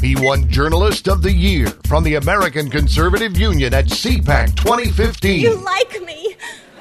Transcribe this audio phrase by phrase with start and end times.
[0.00, 5.40] He won Journalist of the Year from the American Conservative Union at CPAC 2015.
[5.40, 6.36] You like me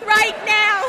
[0.06, 0.86] right now.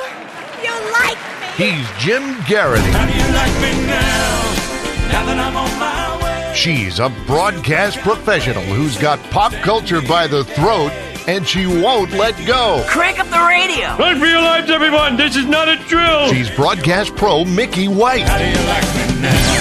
[0.62, 1.72] You like me.
[1.72, 2.88] He's Jim Geraghty.
[2.92, 5.10] How do you like me now?
[5.10, 6.54] Now that I'm on my way.
[6.54, 10.92] She's a broadcast professional who's got pop culture by the throat
[11.26, 12.84] and she won't let go.
[12.86, 13.96] Crank up the radio.
[13.98, 16.28] Let's realize, everyone, this is not a drill.
[16.28, 18.22] She's broadcast pro Mickey White.
[18.22, 19.59] How do you like me now?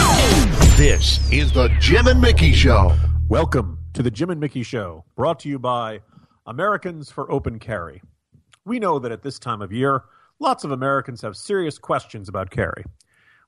[0.80, 2.96] This is the Jim and Mickey Show.
[3.28, 6.00] Welcome to the Jim and Mickey Show, brought to you by
[6.48, 8.02] Americans for Open Carry.
[8.64, 10.06] We know that at this time of year,
[10.40, 12.86] lots of Americans have serious questions about carry.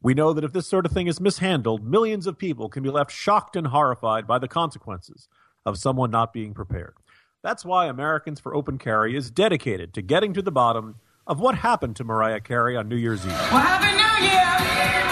[0.03, 2.89] We know that if this sort of thing is mishandled, millions of people can be
[2.89, 5.29] left shocked and horrified by the consequences
[5.65, 6.95] of someone not being prepared.
[7.43, 11.55] That's why Americans for Open Carry is dedicated to getting to the bottom of what
[11.55, 13.31] happened to Mariah Carey on New Year's Eve.
[13.31, 15.10] Well, Happy New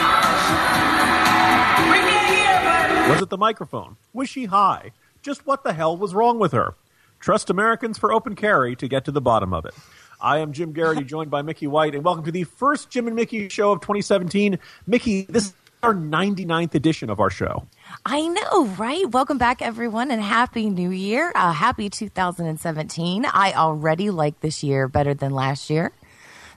[3.09, 3.98] Was it the microphone?
[4.13, 4.91] Was she high?
[5.23, 6.76] Just what the hell was wrong with her?
[7.20, 9.74] Trust Americans for Open Carry to get to the bottom of it.
[10.21, 13.15] I am Jim Geraghty, joined by Mickey White, and welcome to the first Jim and
[13.15, 14.60] Mickey show of 2017.
[14.85, 17.65] Mickey, this is our 99th edition of our show.
[18.05, 19.10] I know, right?
[19.10, 21.32] Welcome back, everyone, and happy New Year.
[21.34, 23.26] Uh, happy 2017.
[23.26, 25.93] I already like this year better than last year.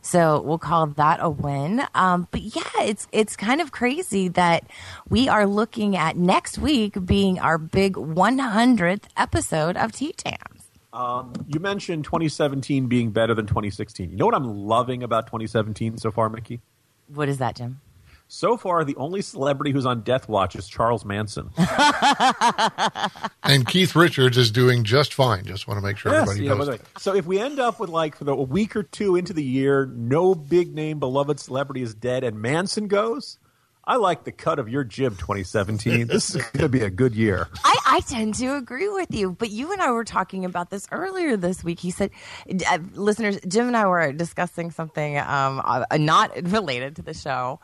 [0.03, 1.83] So we'll call that a win.
[1.95, 4.65] Um, but yeah, it's it's kind of crazy that
[5.09, 10.63] we are looking at next week being our big 100th episode of TJAMS.
[11.47, 14.11] You mentioned 2017 being better than 2016.
[14.11, 16.61] You know what I'm loving about 2017 so far, Mickey?
[17.07, 17.81] What is that, Jim?
[18.35, 21.51] So far, the only celebrity who's on death watch is Charles Manson.
[23.45, 25.45] And Keith Richards is doing just fine.
[25.45, 26.67] Just want to make sure Yes, everybody you know, knows.
[26.69, 26.81] by way.
[26.97, 29.45] So if we end up with like for the, a week or two into the
[29.45, 33.37] year, no big name beloved celebrity is dead, and Manson goes.
[33.85, 36.07] I like the cut of your jib 2017.
[36.07, 37.49] this is going to be a good year.
[37.65, 40.87] I, I tend to agree with you, but you and I were talking about this
[40.91, 41.81] earlier this week.
[41.81, 42.13] He said,
[42.49, 47.59] uh, listeners, Jim and I were discussing something um, uh, not related to the show,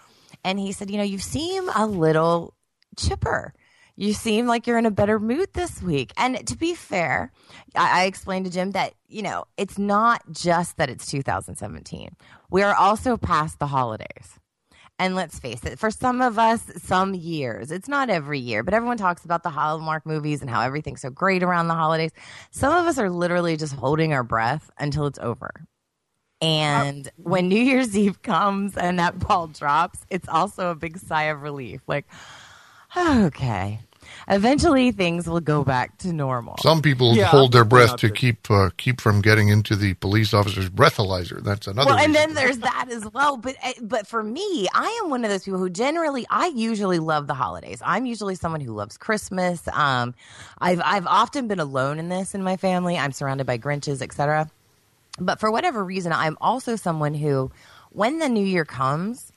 [0.44, 2.54] and he said, you know, you seem a little
[2.96, 3.52] chipper.
[3.96, 6.12] You seem like you're in a better mood this week.
[6.16, 7.32] And to be fair,
[7.74, 12.16] I, I explained to Jim that, you know, it's not just that it's 2017.
[12.48, 14.38] We are also past the holidays.
[15.00, 18.74] And let's face it, for some of us, some years, it's not every year, but
[18.74, 22.10] everyone talks about the Hallmark movies and how everything's so great around the holidays.
[22.50, 25.66] Some of us are literally just holding our breath until it's over.
[26.40, 31.24] And when New Year's Eve comes and that ball drops, it's also a big sigh
[31.24, 31.80] of relief.
[31.86, 32.06] Like,
[32.96, 33.80] okay.
[34.28, 36.56] Eventually things will go back to normal.
[36.62, 40.32] Some people Yeah, hold their breath to keep uh, keep from getting into the police
[40.32, 41.42] officer's breathalyzer.
[41.42, 41.90] That's another.
[41.90, 43.36] well, and then there's that as well.
[43.36, 46.98] But eh, but for me, I am one of those people who generally I usually
[46.98, 47.82] love the holidays.
[47.84, 49.66] I'm usually someone who loves Christmas.
[49.72, 50.14] Um,
[50.58, 52.96] I've I've often been alone in this in my family.
[52.96, 54.50] I'm surrounded by Grinches, etc.
[55.18, 57.50] But for whatever reason, I'm also someone who,
[57.90, 59.32] when the new year comes,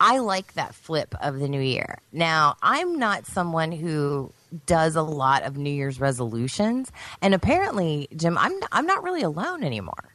[0.00, 1.98] I like that flip of the new year.
[2.10, 4.32] Now, I'm not someone who
[4.66, 9.62] does a lot of New Year's resolutions, and apparently, Jim, I'm I'm not really alone
[9.62, 10.14] anymore.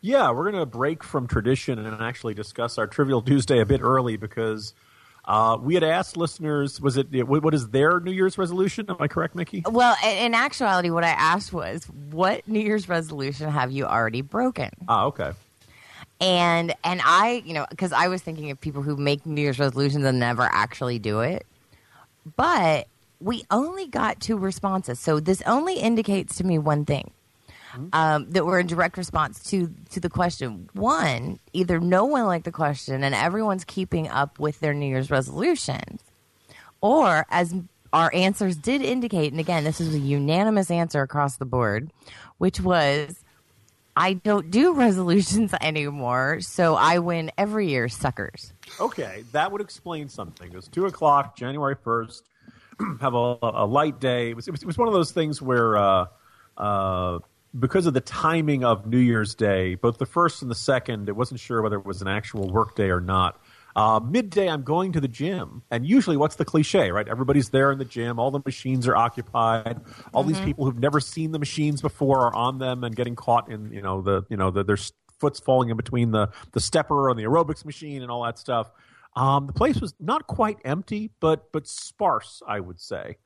[0.00, 3.82] Yeah, we're going to break from tradition and actually discuss our Trivial Tuesday a bit
[3.82, 4.72] early because
[5.28, 8.86] uh, we had asked listeners, was it what is their New Year's resolution?
[8.88, 9.62] Am I correct, Mickey?
[9.68, 14.22] Well, in, in actuality, what I asked was, what New Year's resolution have you already
[14.22, 14.70] broken?
[14.88, 15.32] Ah, okay.
[16.18, 19.58] And and I, you know, because I was thinking of people who make New Year's
[19.58, 21.46] resolutions and never actually do it.
[22.36, 22.88] But
[23.20, 27.10] we only got two responses, so this only indicates to me one thing:
[27.92, 30.68] um, that we're in direct response to to the question.
[30.72, 35.10] One, either no one liked the question and everyone's keeping up with their New Year's
[35.10, 36.00] resolutions,
[36.80, 37.54] or as
[37.92, 41.90] our answers did indicate, and again, this is a unanimous answer across the board,
[42.38, 43.18] which was
[43.96, 48.52] I don't do resolutions anymore, so I win every year, suckers.
[48.80, 50.50] Okay, that would explain something.
[50.50, 52.24] It was two o'clock, January first.
[53.00, 54.30] have a, a light day.
[54.30, 56.06] It was, it was, it was one of those things where, uh,
[56.56, 57.18] uh,
[57.58, 61.16] because of the timing of New Year's Day, both the first and the second, it
[61.16, 63.40] wasn't sure whether it was an actual work day or not.
[63.76, 67.06] Uh, midday, I'm going to the gym, and usually, what's the cliche, right?
[67.06, 68.18] Everybody's there in the gym.
[68.18, 69.80] All the machines are occupied.
[70.12, 73.50] All these people who've never seen the machines before are on them and getting caught
[73.50, 74.78] in, you know, the, you know, the, their
[75.20, 78.70] foot's falling in between the the stepper and the aerobics machine and all that stuff.
[79.16, 83.16] Um, the place was not quite empty, but but sparse, I would say.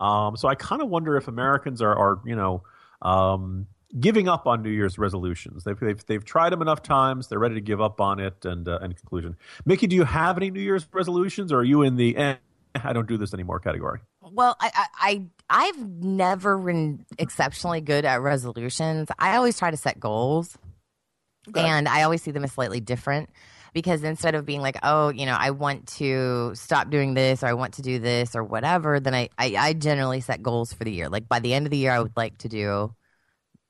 [0.00, 2.64] Um, so I kind of wonder if Americans are, are you know,
[3.02, 3.66] um,
[3.98, 5.64] giving up on New Year's resolutions.
[5.64, 7.28] They've, they've they've tried them enough times.
[7.28, 8.44] They're ready to give up on it.
[8.44, 11.82] And uh, in conclusion, Mickey, do you have any New Year's resolutions, or are you
[11.82, 12.36] in the eh,
[12.82, 14.00] I don't do this anymore category?
[14.20, 19.08] Well, I, I, I I've never been exceptionally good at resolutions.
[19.18, 20.56] I always try to set goals,
[21.54, 23.30] and I always see them as slightly different.
[23.74, 27.46] Because instead of being like, oh, you know, I want to stop doing this or
[27.46, 30.84] I want to do this or whatever, then I, I, I generally set goals for
[30.84, 31.08] the year.
[31.08, 32.94] Like by the end of the year, I would like to do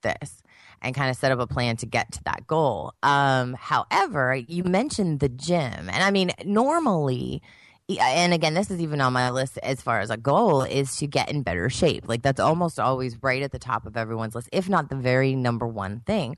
[0.02, 0.42] this
[0.80, 2.92] and kind of set up a plan to get to that goal.
[3.02, 7.42] Um, however, you mentioned the gym, and I mean, normally,
[7.88, 11.06] and again, this is even on my list as far as a goal is to
[11.06, 12.08] get in better shape.
[12.08, 15.34] Like that's almost always right at the top of everyone's list, if not the very
[15.34, 16.36] number one thing.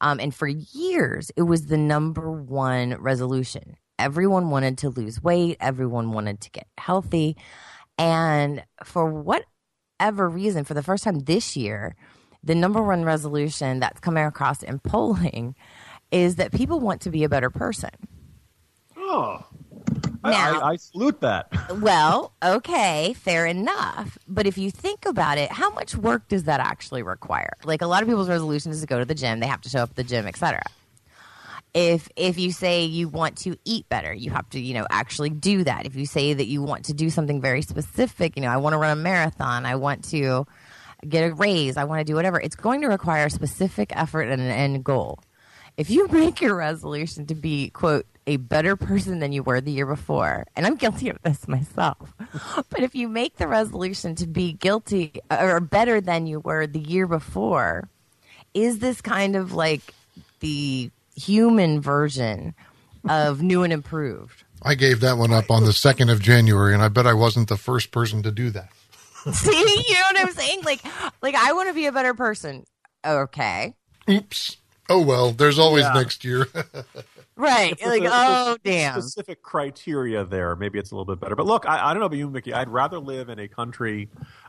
[0.00, 3.76] Um, and for years, it was the number one resolution.
[3.98, 5.56] Everyone wanted to lose weight.
[5.60, 7.36] Everyone wanted to get healthy.
[7.98, 11.94] And for whatever reason, for the first time this year,
[12.44, 15.54] the number one resolution that's coming across in polling
[16.10, 17.90] is that people want to be a better person.
[18.96, 19.44] Oh,
[20.24, 21.48] I- Now- I, I salute that.
[21.80, 24.18] Well, okay, fair enough.
[24.28, 27.54] But if you think about it, how much work does that actually require?
[27.64, 29.68] Like a lot of people's resolution is to go to the gym, they have to
[29.70, 30.60] show up at the gym, etc.
[31.74, 35.30] If if you say you want to eat better, you have to, you know, actually
[35.30, 35.86] do that.
[35.86, 38.74] If you say that you want to do something very specific, you know, I want
[38.74, 40.46] to run a marathon, I want to
[41.08, 44.40] get a raise, I want to do whatever, it's going to require specific effort and
[44.40, 45.20] an end goal.
[45.76, 49.72] If you make your resolution to be, quote, a better person than you were the
[49.72, 52.14] year before, and I'm guilty of this myself,
[52.70, 56.66] but if you make the resolution to be guilty uh, or better than you were
[56.66, 57.88] the year before,
[58.54, 59.94] is this kind of like
[60.40, 62.54] the human version
[63.08, 64.44] of new and improved?
[64.62, 67.48] I gave that one up on the 2nd of January, and I bet I wasn't
[67.48, 68.68] the first person to do that.
[69.32, 70.62] See, you know what I'm saying?
[70.64, 70.82] Like,
[71.22, 72.64] like I want to be a better person.
[73.06, 73.74] Okay,
[74.10, 74.56] Oops.
[74.88, 75.92] Oh, well, there's always Yeah.
[75.94, 76.46] next year.
[77.36, 77.72] right?
[77.72, 79.00] If Like, a- oh damn.
[79.00, 80.56] Specific criteria there.
[80.56, 81.36] Maybe it's a little bit better.
[81.36, 82.52] But look, I, I don't know about you, Mickey.
[82.52, 84.08] I'd rather live in a country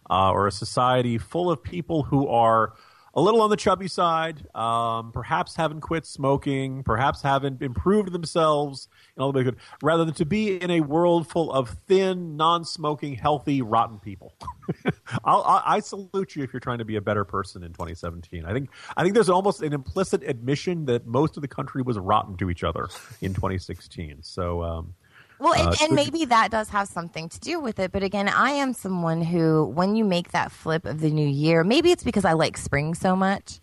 [0.10, 2.74] uh, or a society full of people who are
[3.14, 8.88] a little on the chubby side, um, perhaps haven't quit smoking, perhaps haven't improved themselves
[9.16, 12.36] in a little bit good, rather than to be in a world full of thin,
[12.36, 14.34] non-smoking, healthy, rotten people.
[15.24, 18.46] I'll, I, I salute you if you're trying to be a better person in 2017.
[18.46, 22.00] I think I think there's almost an implicit admission that most of the country was
[22.00, 22.88] rotten to each other
[23.22, 24.20] in 2016.
[24.22, 24.64] So.
[24.64, 24.94] Um,
[25.40, 27.92] Well, and, Uh, and maybe that does have something to do with it.
[27.92, 31.64] But again, I am someone who, when you make that flip of the new year,
[31.64, 33.60] maybe it's because I like spring so much.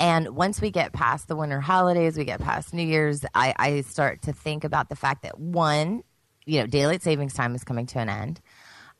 [0.00, 3.80] And once we get past the winter holidays, we get past New Year's, I, I
[3.80, 6.04] start to think about the fact that one,
[6.46, 8.40] you know, daylight savings time is coming to an end.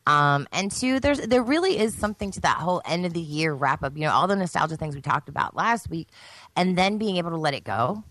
[0.08, 3.52] Um, and two, there's there really is something to that whole end of the year
[3.52, 3.94] wrap up.
[3.94, 6.08] You know, all the nostalgia things we talked about last week,
[6.56, 8.02] and then being able to let it go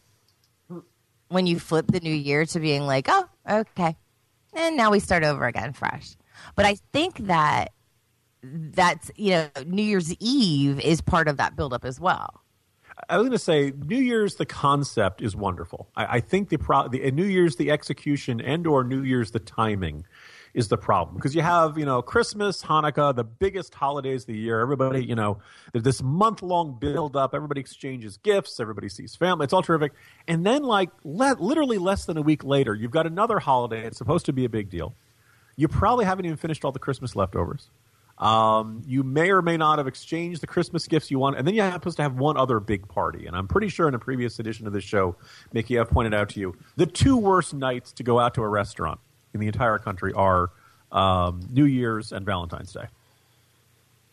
[1.30, 3.98] when you flip the new year to being like, oh, okay,
[4.54, 6.16] and now we start over again fresh.
[6.56, 7.72] But I think that
[8.44, 12.44] that's you know New Year's Eve is part of that buildup as well.
[13.10, 15.88] I was going to say New Year's the concept is wonderful.
[15.96, 19.32] I, I think the, pro- the uh, New Year's the execution and or New Year's
[19.32, 20.06] the timing
[20.54, 24.38] is the problem because you have you know Christmas, Hanukkah, the biggest holidays of the
[24.38, 24.60] year.
[24.60, 25.38] Everybody you know
[25.74, 27.36] this month long build up.
[27.36, 28.60] Everybody exchanges gifts.
[28.60, 29.44] Everybody sees family.
[29.44, 29.94] It's all terrific.
[30.28, 33.86] And then like le- literally less than a week later, you've got another holiday.
[33.86, 34.96] It's supposed to be a big deal.
[35.56, 37.70] You probably haven't even finished all the Christmas leftovers.
[38.18, 41.54] Um, you may or may not have exchanged the Christmas gifts you want, and then
[41.54, 43.28] you're supposed to have one other big party.
[43.28, 45.16] And I'm pretty sure in a previous edition of this show,
[45.54, 48.48] Mickey, I've pointed out to you the two worst nights to go out to a
[48.48, 49.00] restaurant
[49.34, 50.50] in the entire country are
[50.92, 52.86] um, New Year's and Valentine's Day.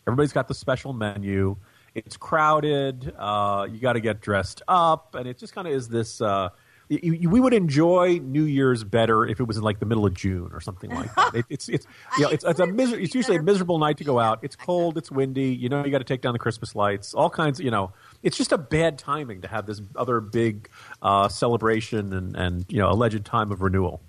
[0.07, 1.55] Everybody's got the special menu.
[1.95, 3.11] It's crowded.
[3.17, 6.21] Uh, you got to get dressed up, and it just kind of is this.
[6.21, 6.49] Uh,
[6.89, 10.05] you, you, we would enjoy New Year's better if it was in like the middle
[10.05, 11.35] of June or something like that.
[11.35, 11.87] It, it's it's
[12.17, 14.39] you know, it's it's a miser- it's usually a miserable night to go out.
[14.43, 14.97] It's cold.
[14.97, 15.55] It's windy.
[15.55, 17.13] You know, you got to take down the Christmas lights.
[17.13, 17.59] All kinds.
[17.59, 17.91] You know,
[18.23, 20.69] it's just a bad timing to have this other big
[21.01, 24.01] uh, celebration and and you know alleged time of renewal.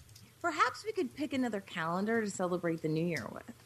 [0.42, 3.65] Perhaps we could pick another calendar to celebrate the New Year with.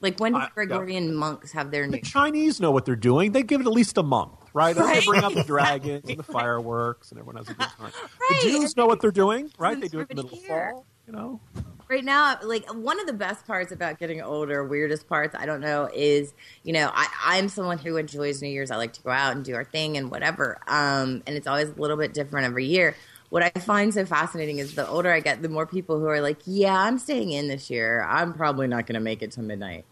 [0.00, 0.48] Like when do I- yeah.
[0.54, 3.32] Gregorian monks have their New The Chinese know what they're doing.
[3.32, 4.74] They give it at least a month, right?
[4.74, 7.90] They bring out the dragons and the fireworks, and everyone has a good time.
[8.30, 8.42] Right.
[8.42, 9.80] The Jews know what they're doing, right?
[9.80, 10.86] They do it in the middle of fall.
[11.06, 11.40] You know,
[11.88, 15.60] right now like one of the best parts about getting older weirdest parts i don't
[15.60, 19.08] know is you know I, i'm someone who enjoys new year's i like to go
[19.08, 22.44] out and do our thing and whatever um, and it's always a little bit different
[22.46, 22.94] every year
[23.30, 26.20] what i find so fascinating is the older i get the more people who are
[26.20, 29.42] like yeah i'm staying in this year i'm probably not going to make it to
[29.42, 29.84] midnight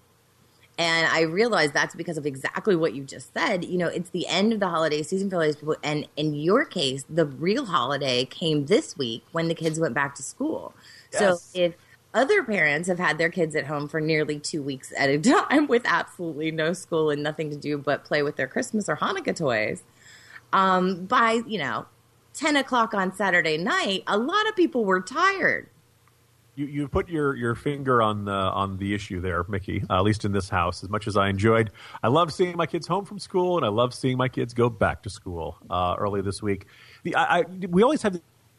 [0.79, 3.65] and I realize that's because of exactly what you just said.
[3.65, 5.77] You know, it's the end of the holiday season for these people.
[5.83, 10.15] And in your case, the real holiday came this week when the kids went back
[10.17, 10.75] to school.
[11.13, 11.21] Yes.
[11.21, 11.75] So if
[12.13, 15.67] Other parents have had their kids at home for nearly two weeks at a time
[15.67, 19.37] with absolutely no school and nothing to do but play with their Christmas or Hanukkah
[19.37, 19.83] toys.
[20.53, 21.87] Um, by, you know,
[22.37, 25.69] 10 o'clock on Saturday night, a lot of people were tired.
[26.55, 29.83] You, you put your, your finger on the on the issue there, Mickey.
[29.91, 31.71] Uh, at least in this house, as much as I enjoyed,
[32.03, 34.71] I love seeing my kids home from school, and I love seeing my kids go
[34.71, 36.67] back to school uh, early this week.
[37.03, 38.19] The I, I, we always have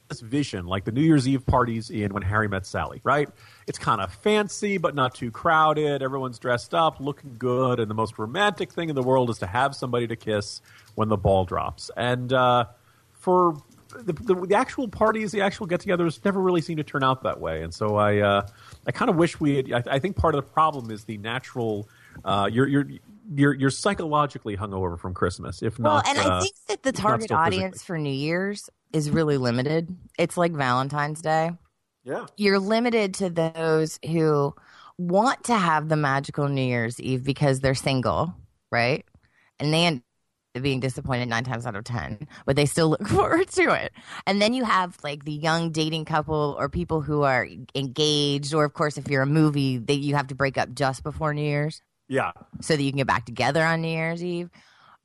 [0.09, 3.29] this vision, like the New Year's Eve parties in When Harry Met Sally, right?
[3.65, 6.03] It's kind of fancy, but not too crowded.
[6.03, 9.47] Everyone's dressed up, looking good, and the most romantic thing in the world is to
[9.47, 10.61] have somebody to kiss
[10.93, 11.89] when the ball drops.
[11.97, 12.65] And uh,
[13.27, 13.57] for
[13.89, 17.39] the, the, the actual parties, the actual get-togethers, never really seem to turn out that
[17.39, 17.63] way.
[17.63, 18.47] And so I, uh,
[18.85, 19.57] I kind of wish we.
[19.57, 21.87] Had, I, I think part of the problem is the natural.
[22.25, 22.87] Uh, you're you're
[23.33, 26.05] you're you're psychologically hungover from Christmas, if Well, not.
[26.05, 29.95] Well, and uh, I think that the target audience for New Year's is really limited.
[30.17, 31.51] It's like Valentine's Day.
[32.03, 32.25] Yeah.
[32.37, 34.55] You're limited to those who
[34.97, 38.33] want to have the magical New Year's Eve because they're single,
[38.71, 39.05] right?
[39.59, 40.03] And they end up
[40.61, 43.91] being disappointed nine times out of ten, but they still look forward to it.
[44.25, 48.65] And then you have like the young dating couple or people who are engaged, or
[48.65, 51.41] of course, if you're a movie, that you have to break up just before New
[51.41, 52.31] Year's Yeah.
[52.61, 54.49] so that you can get back together on New Year's Eve.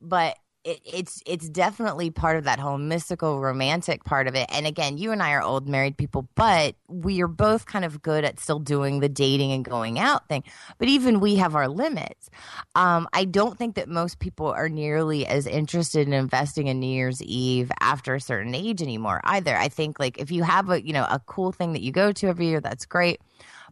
[0.01, 4.47] But it, it's it's definitely part of that whole mystical romantic part of it.
[4.51, 8.03] And again, you and I are old married people, but we are both kind of
[8.03, 10.45] good at still doing the dating and going out thing.
[10.79, 12.31] But even we have our limits.
[12.75, 16.87] Um, I don't think that most people are nearly as interested in investing in New
[16.87, 19.57] Year's Eve after a certain age anymore either.
[19.57, 22.13] I think like if you have a you know a cool thing that you go
[22.13, 23.21] to every year, that's great.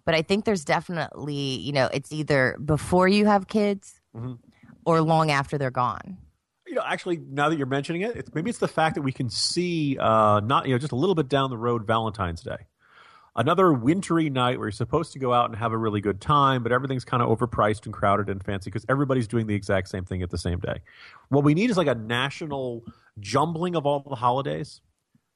[0.05, 4.01] But I think there's definitely you know it's either before you have kids
[4.85, 6.19] or long after they're gone.
[6.71, 9.11] You know, actually, now that you're mentioning it, it's, maybe it's the fact that we
[9.11, 12.59] can see uh, not you know just a little bit down the road Valentine's Day,
[13.35, 16.63] another wintry night where you're supposed to go out and have a really good time,
[16.63, 20.05] but everything's kind of overpriced and crowded and fancy because everybody's doing the exact same
[20.05, 20.81] thing at the same day.
[21.29, 22.85] What we need is like a national
[23.19, 24.81] jumbling of all the holidays.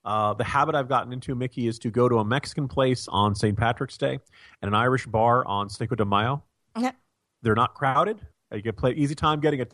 [0.04, 3.34] Uh, the habit I've gotten into, Mickey, is to go to a Mexican place on
[3.34, 3.58] St.
[3.58, 4.20] Patrick's Day
[4.62, 6.44] and an Irish bar on Cinco de Mayo.
[7.42, 8.20] They're not crowded.
[8.52, 9.66] You can play easy time getting a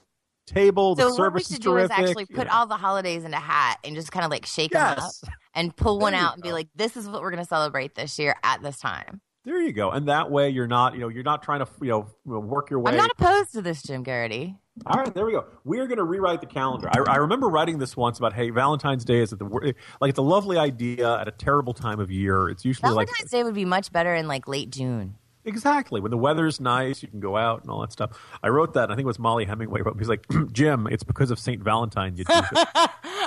[0.50, 0.95] table.
[0.95, 2.52] The So what we service should is do is actually put know.
[2.52, 5.12] all the holidays in a hat and just kind of like shake them up
[5.54, 7.95] and pull one There out and be like, "This is what we're going to celebrate
[7.95, 9.90] this year at this time." There you go.
[9.90, 12.78] And that way, you're not, you know, you're not trying to, you know, work your
[12.78, 12.92] way.
[12.92, 14.54] I'm not opposed to this, Jim Geraghty.
[14.87, 15.47] All right, there we go.
[15.64, 16.90] We are going to rewrite the calendar.
[16.90, 20.19] I, I remember writing this once about, hey, Valentine's Day is at the like it's
[20.19, 22.49] a lovely idea at a terrible time of year.
[22.49, 25.16] It's usually like Valentine's Day would be much better in like late June.
[25.44, 28.11] Exactly when the weather's nice, you can go out and all that stuff.
[28.42, 28.90] I wrote that.
[28.90, 29.97] I think it was Mollie Hemingway wrote.
[29.99, 32.25] He's like, Jim, it's because of Saint Valentine you.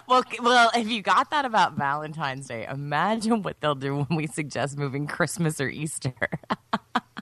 [0.07, 4.27] Well, well, if you got that about Valentine's Day, imagine what they'll do when we
[4.27, 6.13] suggest moving Christmas or Easter.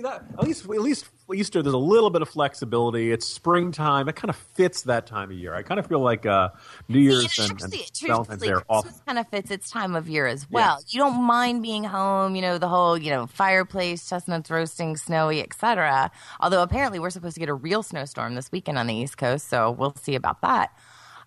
[0.00, 3.12] See that at least at least Easter there's a little bit of flexibility.
[3.12, 4.08] It's springtime.
[4.08, 5.54] It kind of fits that time of year.
[5.54, 6.48] I kind of feel like uh,
[6.88, 8.84] New Year's and, and Actually, Valentine's Day truthfully, off.
[8.84, 10.78] Christmas kind of fits its time of year as well.
[10.80, 10.94] Yes.
[10.94, 15.42] You don't mind being home, you know, the whole, you know, fireplace, chestnuts roasting, snowy,
[15.42, 16.10] etc.
[16.40, 19.48] Although apparently we're supposed to get a real snowstorm this weekend on the East Coast,
[19.48, 20.72] so we'll see about that.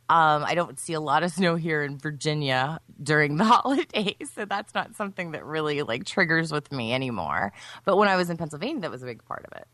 [0.10, 4.46] Um, I don't see a lot of snow here in Virginia during the holidays, so
[4.46, 7.54] that's not something that really like triggers with me anymore.
[7.86, 9.68] But when I was in Pennsylvania, that was a big part of it.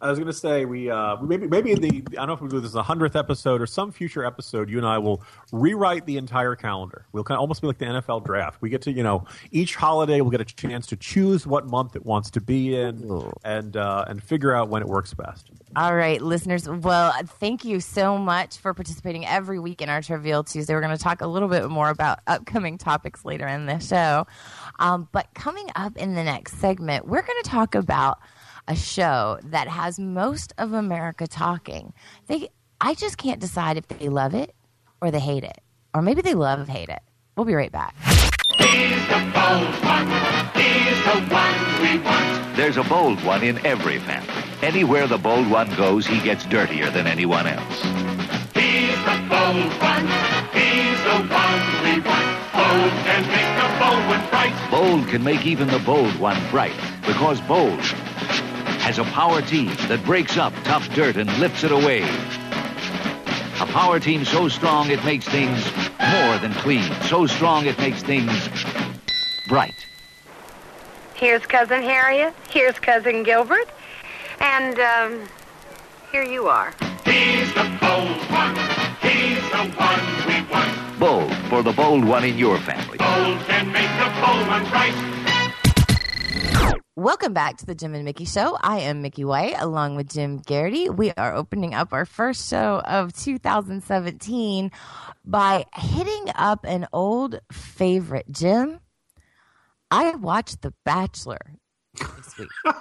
[0.00, 2.40] I was going to say we uh, maybe maybe in the I don't know if
[2.40, 4.68] we'll do this a hundredth episode or some future episode.
[4.68, 5.22] You and I will
[5.52, 7.06] rewrite the entire calendar.
[7.12, 8.60] We'll kind of almost be like the NFL draft.
[8.60, 11.96] We get to you know each holiday we'll get a chance to choose what month
[11.96, 15.50] it wants to be in and uh, and figure out when it works best.
[15.76, 16.68] All right, listeners.
[16.68, 20.74] Well, thank you so much for participating every week in our Trivial Tuesday.
[20.74, 24.26] We're going to talk a little bit more about upcoming topics later in the show.
[24.78, 28.18] Um, but coming up in the next segment, we're going to talk about
[28.68, 31.92] a show that has most of America talking.
[32.26, 32.48] They,
[32.80, 34.54] I just can't decide if they love it
[35.00, 35.58] or they hate it,
[35.94, 37.00] or maybe they love hate it.
[37.36, 37.94] We'll be right back.
[42.56, 44.32] There's a bold one in every family.
[44.62, 47.82] Anywhere the bold one goes, he gets dirtier than anyone else.
[48.54, 50.06] He's the bold one.
[50.52, 52.36] He's the one we want.
[52.52, 54.70] Bold can make the bold one bright.
[54.70, 56.74] Bold can make even the bold one bright
[57.06, 57.80] because Bold
[58.86, 62.02] has a power team that breaks up tough dirt and lifts it away.
[63.60, 65.58] A power team so strong it makes things
[65.98, 66.88] more than clean.
[67.02, 68.48] So strong it makes things
[69.48, 69.74] bright.
[71.14, 72.32] Here's Cousin Harriet.
[72.48, 73.68] Here's Cousin Gilbert.
[74.38, 75.28] And, um,
[76.12, 76.72] here you are.
[77.04, 78.54] He's the bold one.
[79.02, 81.00] He's the one we want.
[81.00, 82.98] Bold for the bold one in your family.
[82.98, 85.15] Bold can make the bold one bright.
[86.98, 88.56] Welcome back to the Jim and Mickey Show.
[88.58, 90.88] I am Mickey White along with Jim Geraghty.
[90.88, 94.70] We are opening up our first show of 2017
[95.22, 98.24] by hitting up an old favorite.
[98.30, 98.80] Jim,
[99.90, 101.58] I watched The Bachelor
[102.16, 102.48] this week.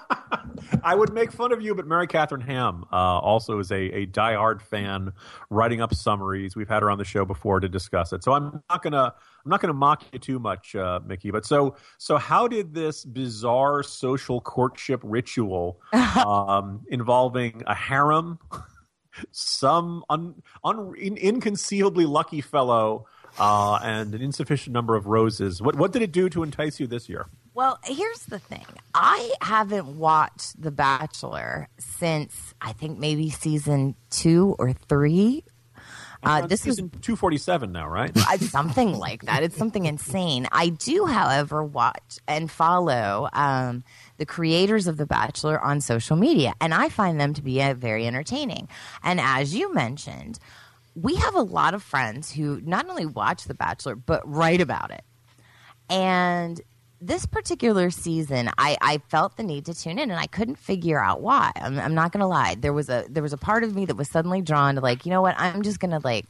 [0.81, 4.05] I would make fun of you, but Mary Catherine Ham uh, also is a, a
[4.05, 5.11] diehard fan,
[5.49, 6.55] writing up summaries.
[6.55, 9.13] We've had her on the show before to discuss it, so I'm not gonna
[9.45, 11.29] I'm not gonna mock you too much, uh, Mickey.
[11.29, 18.39] But so so how did this bizarre social courtship ritual um, involving a harem,
[19.31, 23.05] some un, un, in, inconceivably lucky fellow,
[23.37, 25.61] uh, and an insufficient number of roses?
[25.61, 27.27] What what did it do to entice you this year?
[27.53, 28.65] Well, here's the thing.
[28.93, 35.45] I haven't watched The Bachelor since I think maybe season two or three.
[36.25, 38.11] Uh, this is 247 now, right?
[38.39, 39.43] something like that.
[39.43, 40.47] It's something insane.
[40.51, 43.83] I do, however, watch and follow um,
[44.17, 47.73] the creators of The Bachelor on social media, and I find them to be uh,
[47.75, 48.67] very entertaining.
[49.03, 50.39] And as you mentioned,
[50.95, 54.91] we have a lot of friends who not only watch The Bachelor but write about
[54.91, 55.03] it.
[55.89, 56.59] And
[57.01, 61.03] this particular season, I, I felt the need to tune in, and I couldn't figure
[61.03, 61.51] out why.
[61.55, 62.55] I'm, I'm not gonna lie.
[62.55, 65.05] There was a there was a part of me that was suddenly drawn to like,
[65.05, 65.35] you know what?
[65.37, 66.25] I'm just gonna like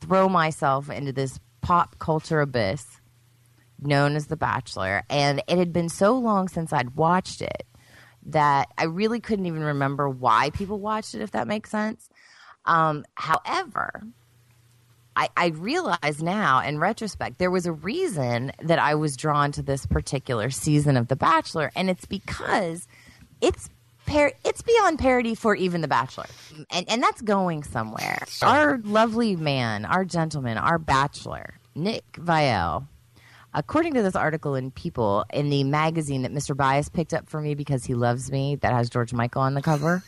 [0.00, 2.84] throw myself into this pop culture abyss
[3.80, 7.64] known as The Bachelor, and it had been so long since I'd watched it
[8.26, 12.08] that I really couldn't even remember why people watched it, if that makes sense.
[12.64, 14.02] Um, however,
[15.18, 19.62] I, I realize now in retrospect there was a reason that I was drawn to
[19.62, 22.86] this particular season of The Bachelor, and it's because
[23.40, 23.68] it's
[24.06, 26.26] par- it's beyond parody for even The Bachelor,
[26.70, 28.22] and and that's going somewhere.
[28.42, 32.86] Our lovely man, our gentleman, our Bachelor, Nick Viall.
[33.54, 36.56] According to this article in People, in the magazine that Mr.
[36.56, 39.62] Bias picked up for me because he loves me, that has George Michael on the
[39.62, 40.02] cover.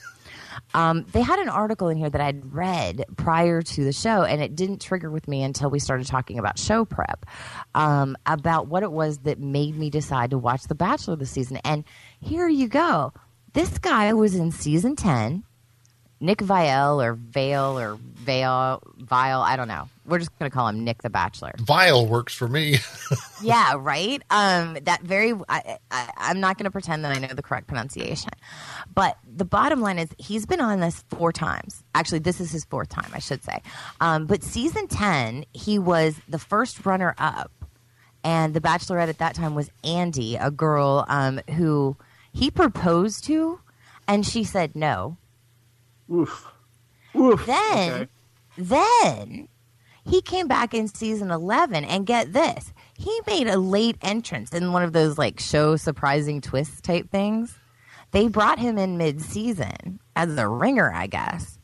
[0.75, 4.43] Um, they had an article in here that I'd read prior to the show, and
[4.43, 7.27] it didn't trigger with me until we started talking about show prep
[7.75, 11.59] um, about what it was that made me decide to watch The Bachelor this season.
[11.65, 11.85] And
[12.21, 13.13] here you go.
[13.53, 15.45] This guy was in season 10.
[16.21, 19.89] Nick Viall or Vale or Vale, Vile, I don't know.
[20.05, 21.53] We're just going to call him Nick the Bachelor.
[21.59, 22.77] Vile works for me.
[23.43, 24.23] yeah, right.
[24.29, 25.33] Um, that very.
[25.49, 28.33] I, I, I'm not going to pretend that I know the correct pronunciation,
[28.95, 31.83] but the bottom line is he's been on this four times.
[31.95, 33.63] Actually, this is his fourth time, I should say.
[34.01, 37.53] Um, but season ten, he was the first runner up,
[38.23, 41.97] and the Bachelorette at that time was Andi, a girl um, who
[42.33, 43.61] he proposed to,
[44.07, 45.17] and she said no.
[46.13, 46.47] Oof.
[47.17, 47.45] Oof.
[47.47, 48.09] Then, Okay.
[48.59, 49.49] then
[50.05, 52.73] he came back in season 11 and get this.
[52.97, 57.57] He made a late entrance in one of those like show surprising twists type things.
[58.13, 61.59] They brought him in mid season as a ringer, I guess.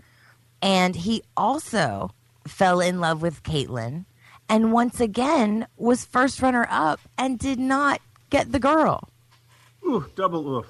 [0.63, 2.11] And he also
[2.47, 4.05] fell in love with Kaitlyn
[4.49, 9.09] and once again was first runner up and did not get the girl.
[9.85, 10.67] Ooh, double oof.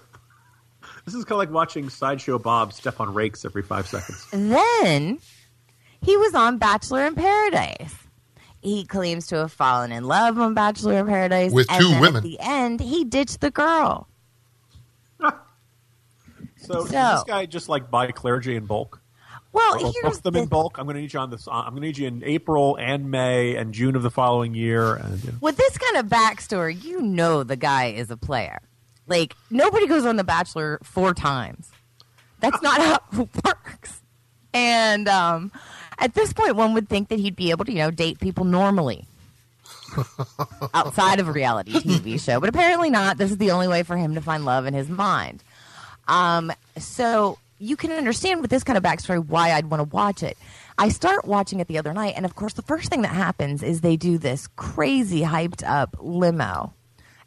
[1.07, 4.27] This is kind of like watching Sideshow Bob step on rakes every five seconds.
[4.33, 5.19] Then
[6.03, 7.95] he was on Bachelor in Paradise.
[8.61, 11.53] He claims to have fallen in love on Bachelor in Paradise.
[11.53, 12.17] With and two then women.
[12.19, 14.09] At the end, he ditched the girl.
[16.59, 19.01] So, does So- this guy just like buy clergy in bulk?
[19.53, 20.79] Well, Or here's them the, in bulk.
[20.79, 21.47] I'm going to need you on this.
[21.51, 24.97] I'm going to need you in April and May and June of the following year.
[24.97, 25.39] And you know.
[25.41, 28.61] with this kind of backstory, you know the guy is a player.
[29.07, 31.71] Like nobody goes on The Bachelor four times.
[32.41, 34.03] That's not how it works.
[34.53, 35.53] And um,
[35.99, 38.45] at this point, one would think that he'd be able to, you know, date people
[38.45, 39.07] normally
[40.75, 43.19] outside of a reality TV show, but apparently not.
[43.19, 45.43] This is the only way for him to find love in his mind.
[46.09, 50.23] Um, so you can understand with this kind of backstory why I'd want to watch
[50.23, 50.37] it.
[50.79, 53.63] I start watching it the other night, and of course, the first thing that happens
[53.63, 56.75] is they do this crazy hyped up limo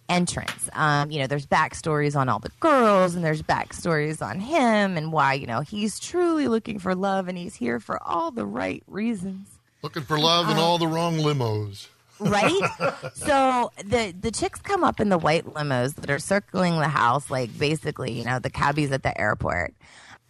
[0.09, 0.69] entrance.
[0.73, 5.13] Um, you know, there's backstories on all the girls, and there's backstories on him, and
[5.13, 8.83] why you know he's truly looking for love, and he's here for all the right
[8.87, 9.47] reasons
[9.81, 11.87] Looking for love in all the wrong limos.
[12.19, 12.51] right?
[13.13, 17.29] so the the chicks come up in the white limos that are circling the house,
[17.29, 19.73] like basically, you know, the cabbies at the airport.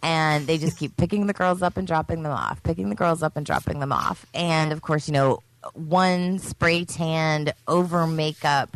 [0.02, 3.22] And they just keep picking the girls up and dropping them off, picking the girls
[3.22, 4.26] up and dropping them off.
[4.34, 5.42] And of course, you know,
[5.74, 8.70] one spray tanned, over makeup,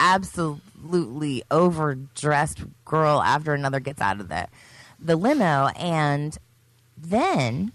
[0.00, 4.46] absolutely overdressed girl after another gets out of the
[4.98, 6.38] the limo and
[6.96, 7.72] then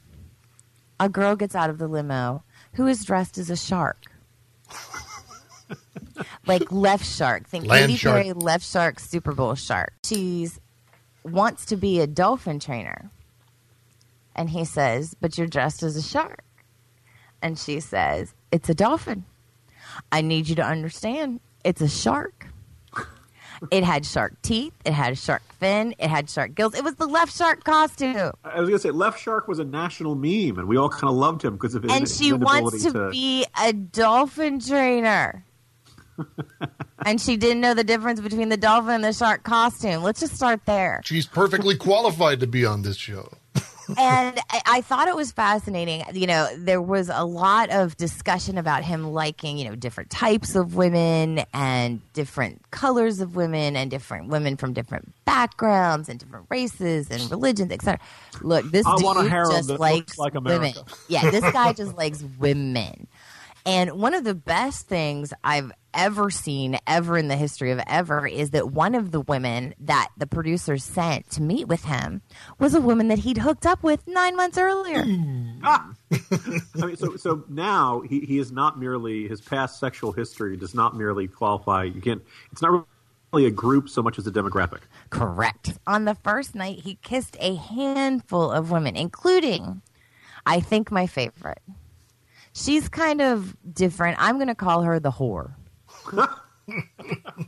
[1.00, 4.06] a girl gets out of the limo who is dressed as a shark.
[6.48, 7.48] like left shark.
[7.48, 8.24] Think Land Katy shark.
[8.24, 9.94] Perry, left shark, Super Bowl shark.
[10.06, 10.60] She's
[11.24, 13.10] wants to be a dolphin trainer.
[14.36, 16.44] And he says, But you're dressed as a shark.
[17.42, 19.26] And she says, It's a dolphin.
[20.12, 22.48] I need you to understand it's a shark.
[23.70, 26.74] It had shark teeth, it had a shark fin, it had shark gills.
[26.74, 28.32] It was the left shark costume.
[28.44, 31.10] I was going to say, Left Shark was a national meme, and we all kind
[31.12, 35.46] of loved him because of his and she wants inability to be a dolphin trainer.
[37.06, 40.02] and she didn't know the difference between the dolphin and the shark costume.
[40.02, 41.02] Let's just start there.
[41.06, 43.32] She's perfectly qualified to be on this show.
[43.98, 46.04] And I, I thought it was fascinating.
[46.14, 50.56] You know, there was a lot of discussion about him liking, you know, different types
[50.56, 56.46] of women and different colors of women and different women from different backgrounds and different
[56.50, 58.00] races and religions, etc.
[58.42, 60.74] Look, this I dude just likes looks like women.
[61.08, 63.08] Yeah, this guy just likes women.
[63.66, 68.26] And one of the best things I've ever seen ever in the history of ever
[68.26, 72.22] is that one of the women that the producers sent to meet with him
[72.60, 75.06] was a woman that he'd hooked up with nine months earlier.
[75.64, 75.94] Ah!
[76.12, 80.74] I mean, so so now he, he is not merely his past sexual history does
[80.74, 81.84] not merely qualify.
[81.84, 82.24] You can't.
[82.52, 82.86] It's not
[83.32, 84.80] really a group so much as a demographic.
[85.12, 85.78] Correct.
[85.86, 89.82] On the first night, he kissed a handful of women, including,
[90.46, 91.62] I think, my favorite.
[92.54, 94.18] She's kind of different.
[94.20, 95.54] I'm going to call her the whore.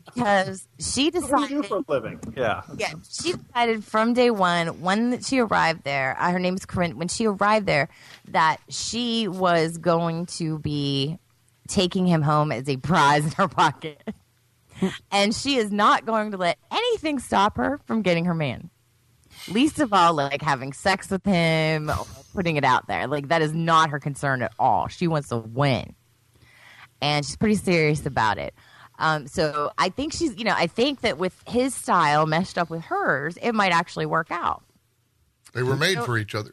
[0.06, 2.20] because she What do you do decided for a living?
[2.36, 2.62] Yeah.
[2.78, 7.08] yeah, she decided from day one, when she arrived there, uh, her name's Corinne, when
[7.08, 7.90] she arrived there,
[8.30, 11.20] that she was going to be
[11.68, 14.02] taking him home as a prize in her pocket.
[15.12, 18.70] and she is not going to let anything stop her from getting her man.
[19.48, 23.08] Least of all, like having sex with him, or putting it out there.
[23.08, 24.88] Like, that is not her concern at all.
[24.88, 25.96] She wants to win.
[27.02, 28.54] And she's pretty serious about it.
[29.00, 32.70] Um, so I think she's, you know, I think that with his style meshed up
[32.70, 34.64] with hers, it might actually work out.
[35.54, 36.52] They were made for each other.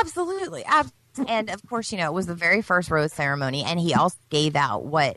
[0.00, 0.64] Absolutely.
[0.64, 0.92] Ab-
[1.28, 4.18] and of course, you know, it was the very first rose ceremony, and he also
[4.30, 5.16] gave out what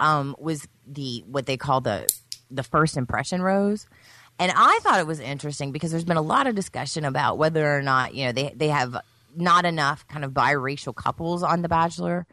[0.00, 2.08] um, was the what they call the
[2.50, 3.86] the first impression rose.
[4.38, 7.76] And I thought it was interesting because there's been a lot of discussion about whether
[7.76, 8.96] or not you know they they have
[9.36, 12.26] not enough kind of biracial couples on The Bachelor.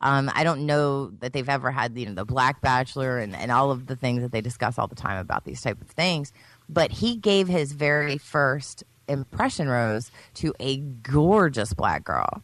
[0.00, 3.52] Um, I don't know that they've ever had you know the Black Bachelor and, and
[3.52, 6.32] all of the things that they discuss all the time about these type of things.
[6.68, 12.42] But he gave his very first impression rose to a gorgeous black girl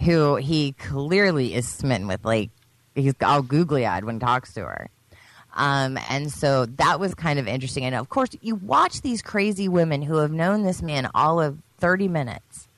[0.00, 2.24] who he clearly is smitten with.
[2.24, 2.50] Like
[2.94, 4.90] he's all googly eyed when he talks to her.
[5.54, 7.84] Um, and so that was kind of interesting.
[7.84, 11.58] And of course, you watch these crazy women who have known this man all of
[11.78, 12.68] 30 minutes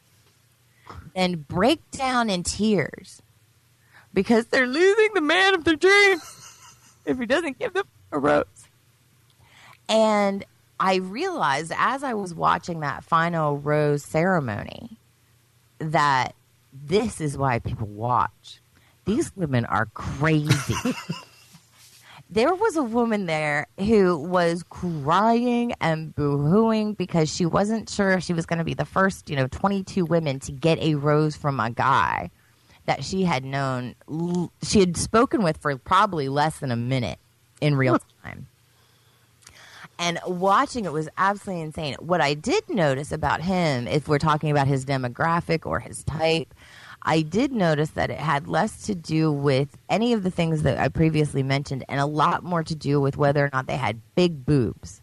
[1.15, 3.23] and break down in tears
[4.13, 8.45] because they're losing the man of their dreams if he doesn't give them a rose.
[9.89, 10.45] And
[10.81, 14.99] I realized as I was watching that final rose ceremony
[15.79, 16.35] that
[16.73, 18.61] this is why people watch.
[19.05, 20.75] These women are crazy.
[22.35, 28.25] there was a woman there who was crying and boo-hooing because she wasn't sure if
[28.25, 31.37] she was going to be the first, you know, 22 women to get a rose
[31.37, 32.31] from a guy
[32.87, 33.95] that she had known,
[34.63, 37.21] she had spoken with for probably less than a minute
[37.61, 38.49] in real time.
[39.97, 41.95] And watching it was absolutely insane.
[42.01, 46.53] What I did notice about him, if we're talking about his demographic or his type,
[47.05, 50.79] I did notice that it had less to do with any of the things that
[50.79, 54.01] I previously mentioned and a lot more to do with whether or not they had
[54.15, 55.03] big boobs.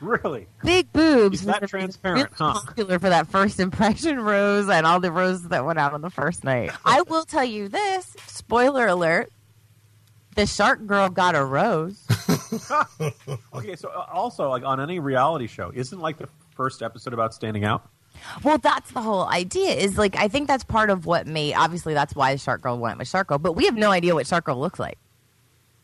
[0.00, 0.46] Really?
[0.62, 1.40] Big boobs.
[1.40, 2.60] He's that transparent, really huh?
[2.60, 6.10] Popular for that first impression rose and all the roses that went out on the
[6.10, 6.70] first night.
[6.84, 8.14] I will tell you this.
[8.26, 9.32] Spoiler alert.
[10.36, 12.06] The shark girl got a rose.
[13.54, 17.34] Okay, so uh, also like on any reality show, isn't like the first episode about
[17.34, 17.88] standing out?
[18.42, 19.72] Well, that's the whole idea.
[19.74, 21.54] Is like I think that's part of what made.
[21.54, 23.38] Obviously, that's why the Shark Girl went with Shark Girl.
[23.38, 24.98] But we have no idea what Shark Girl looks like.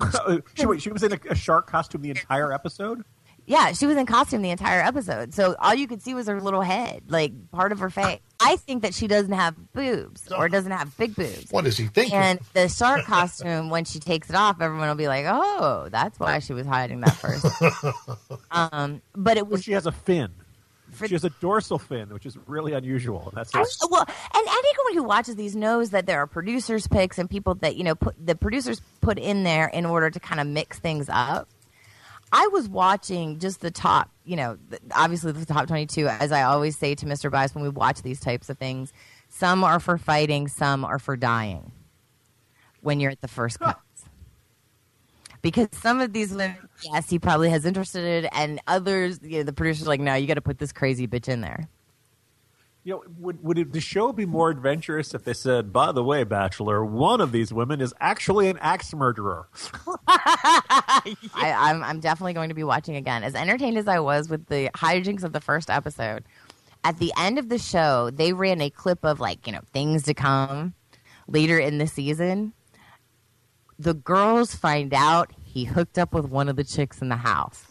[0.54, 3.04] she, wait, she was in a, a shark costume the entire episode.
[3.44, 6.40] Yeah, she was in costume the entire episode, so all you could see was her
[6.40, 8.20] little head, like part of her face.
[8.38, 11.50] I think that she doesn't have boobs or doesn't have big boobs.
[11.50, 12.14] What is he thinking?
[12.14, 16.20] And the shark costume, when she takes it off, everyone will be like, "Oh, that's
[16.20, 17.44] why she was hiding that first.
[18.52, 20.32] um, but it Well, was she has a fin.
[20.92, 23.32] For- she has a dorsal fin, which is really unusual.
[23.34, 27.28] That's I, well, and anyone who watches these knows that there are producers' picks and
[27.28, 30.46] people that you know put the producers put in there in order to kind of
[30.46, 31.48] mix things up.
[32.34, 34.56] I was watching just the top, you know,
[34.94, 36.08] obviously the top twenty-two.
[36.08, 37.30] As I always say to Mr.
[37.30, 38.92] Bias when we watch these types of things,
[39.28, 41.72] some are for fighting, some are for dying.
[42.80, 43.78] when you're at the first cuts.
[45.42, 49.52] Because some of these women, yes, he probably has interested, and others, you know, the
[49.52, 51.68] producer's like, no, you got to put this crazy bitch in there.
[52.84, 56.02] You know, would would it, the show be more adventurous if they said, "By the
[56.02, 59.46] way, Bachelor, one of these women is actually an axe murderer"?
[60.08, 63.22] I, I'm, I'm definitely going to be watching again.
[63.22, 66.24] As entertained as I was with the hijinks of the first episode,
[66.82, 70.02] at the end of the show, they ran a clip of like, you know, things
[70.04, 70.74] to come
[71.28, 72.52] later in the season.
[73.78, 77.64] The girls find out he hooked up with one of the chicks in the house.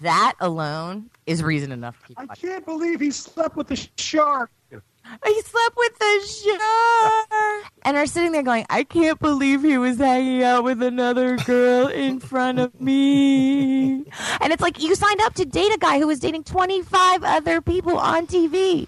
[0.00, 2.48] that alone is reason enough to keep I watching.
[2.50, 4.50] can't believe he slept with the shark.
[4.70, 7.64] He slept with the shark.
[7.84, 11.88] And are sitting there going, I can't believe he was hanging out with another girl
[11.88, 14.04] in front of me.
[14.40, 17.60] And it's like, you signed up to date a guy who was dating 25 other
[17.60, 18.86] people on TV.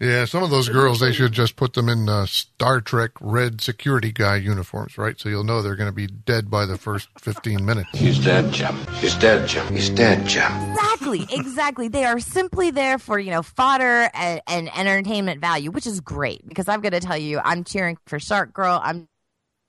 [0.00, 3.60] Yeah, some of those girls, they should just put them in uh, Star Trek red
[3.60, 5.18] security guy uniforms, right?
[5.18, 7.88] So you'll know they're going to be dead by the first 15 minutes.
[7.92, 8.76] He's dead, Jim.
[8.94, 9.66] He's dead, Jim.
[9.72, 10.52] He's dead, Jim.
[10.70, 11.88] Exactly, exactly.
[11.88, 16.46] They are simply there for, you know, fodder and, and entertainment value, which is great
[16.48, 18.80] because I've got to tell you, I'm cheering for Shark Girl.
[18.82, 19.08] I'm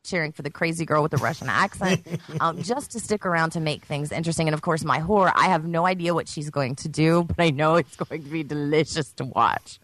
[0.04, 2.06] cheering for the crazy girl with the Russian accent,
[2.40, 4.48] um, just to stick around to make things interesting.
[4.48, 7.40] And of course, my whore, I have no idea what she's going to do, but
[7.40, 9.80] I know it's going to be delicious to watch.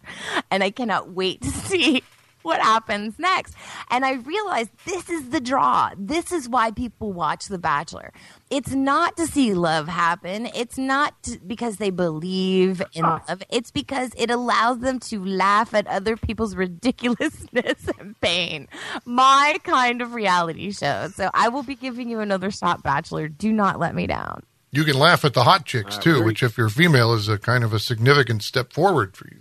[0.50, 2.02] And I cannot wait to see
[2.46, 3.54] what happens next.
[3.90, 5.90] And I realized this is the draw.
[5.98, 8.12] This is why people watch The Bachelor.
[8.48, 10.46] It's not to see love happen.
[10.54, 13.42] It's not to, because they believe in love.
[13.50, 18.68] It's because it allows them to laugh at other people's ridiculousness and pain.
[19.04, 21.08] My kind of reality show.
[21.14, 23.28] So I will be giving you another shot, Bachelor.
[23.28, 24.44] Do not let me down.
[24.70, 27.64] You can laugh at the hot chicks, too, which, if you're female, is a kind
[27.64, 29.38] of a significant step forward for you.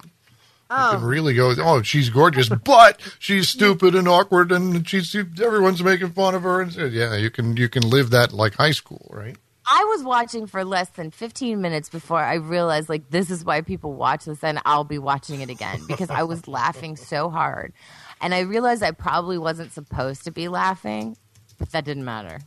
[0.77, 0.91] You oh.
[0.97, 6.11] can really go, oh, she's gorgeous, but she's stupid and awkward, and she's everyone's making
[6.11, 6.61] fun of her.
[6.61, 9.37] And yeah, you can you can live that like high school, right?
[9.67, 13.61] I was watching for less than 15 minutes before I realized, like, this is why
[13.61, 17.73] people watch this, and I'll be watching it again because I was laughing so hard.
[18.21, 21.17] And I realized I probably wasn't supposed to be laughing,
[21.57, 22.39] but that didn't matter.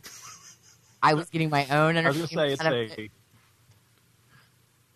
[1.01, 2.91] I was getting my own I was going to say it's out it.
[2.97, 3.09] a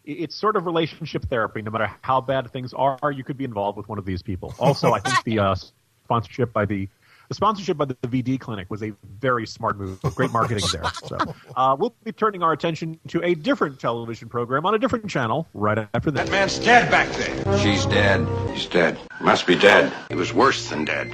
[0.06, 1.62] it's sort of relationship therapy.
[1.62, 4.54] No matter how bad things are, you could be involved with one of these people.
[4.60, 5.56] Also, I think the uh,
[6.04, 6.88] sponsorship by the
[7.30, 10.02] the sponsorship by the VD clinic was a very smart move.
[10.16, 10.84] Great marketing there.
[11.06, 11.18] So
[11.56, 15.48] uh, we'll be turning our attention to a different television program on a different channel
[15.54, 16.26] right after this.
[16.26, 17.58] That man's dead back there.
[17.60, 18.28] She's dead.
[18.54, 19.00] He's dead.
[19.22, 19.94] Must be dead.
[20.10, 21.08] He was worse than dead.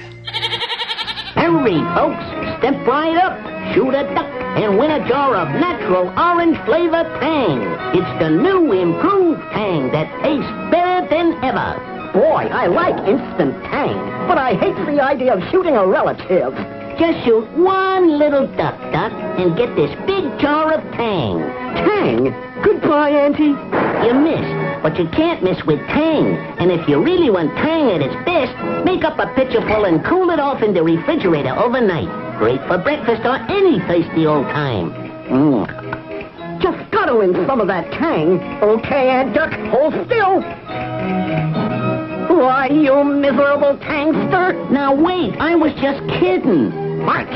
[1.34, 2.40] Hurry, folks.
[2.58, 3.38] Step right up,
[3.74, 4.26] shoot a duck,
[4.58, 7.60] and win a jar of natural orange flavor Tang.
[7.94, 11.78] It's the new improved Tang that tastes better than ever.
[12.12, 13.94] Boy, I like instant Tang,
[14.26, 16.54] but I hate the idea of shooting a relative.
[16.98, 21.38] Just shoot one little duck, duck, and get this big jar of Tang.
[21.86, 22.34] Tang?
[22.62, 23.56] Goodbye, Auntie.
[24.04, 26.36] You missed, but you can't miss with Tang.
[26.58, 28.52] And if you really want Tang at its best,
[28.84, 32.19] make up a pitcher full and cool it off in the refrigerator overnight.
[32.40, 34.90] Great for breakfast or any thirsty old time.
[35.28, 36.62] Mm.
[36.62, 38.40] Just guzzle in some of that Tang.
[38.62, 40.40] Okay, Aunt Duck, hold still.
[42.34, 44.54] Why, you miserable tangster.
[44.72, 47.04] Now wait, I was just kidding.
[47.04, 47.28] March.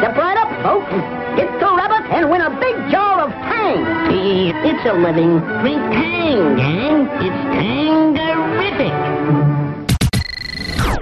[0.00, 0.90] Step right up, folks.
[1.36, 3.84] Get the rabbit and win a big jar of Tang.
[4.64, 5.38] It's a living.
[5.60, 7.08] Drink Tang, gang.
[7.20, 8.96] It's Tangerific.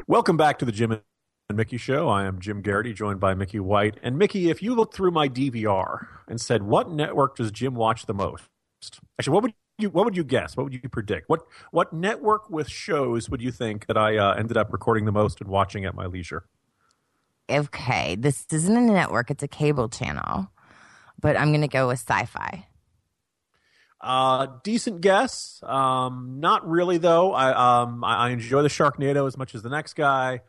[0.09, 0.99] Welcome back to the Jim
[1.49, 2.09] and Mickey Show.
[2.09, 3.99] I am Jim Geraghty, joined by Mickey White.
[4.03, 8.07] And Mickey, if you looked through my DVR and said, "What network does Jim watch
[8.07, 8.45] the most?"
[9.19, 10.57] Actually, what would you what would you guess?
[10.57, 11.29] What would you predict?
[11.29, 15.13] What what network with shows would you think that I uh, ended up recording the
[15.13, 16.45] most and watching at my leisure?
[17.49, 20.51] Okay, this isn't a network, it's a cable channel,
[21.21, 22.67] but I'm going to go with sci fi.
[24.01, 25.61] Uh, decent guess.
[25.63, 27.33] Um, not really though.
[27.33, 30.41] I um I, I enjoy the Sharknado as much as the next guy.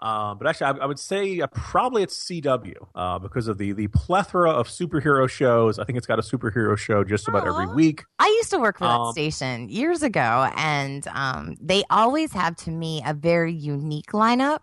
[0.00, 3.72] Um, but actually, I, I would say uh, probably it's CW uh, because of the
[3.72, 5.78] the plethora of superhero shows.
[5.78, 8.04] I think it's got a superhero show just about every week.
[8.18, 12.56] I used to work for that Um, station years ago, and um, they always have
[12.64, 14.60] to me a very unique lineup.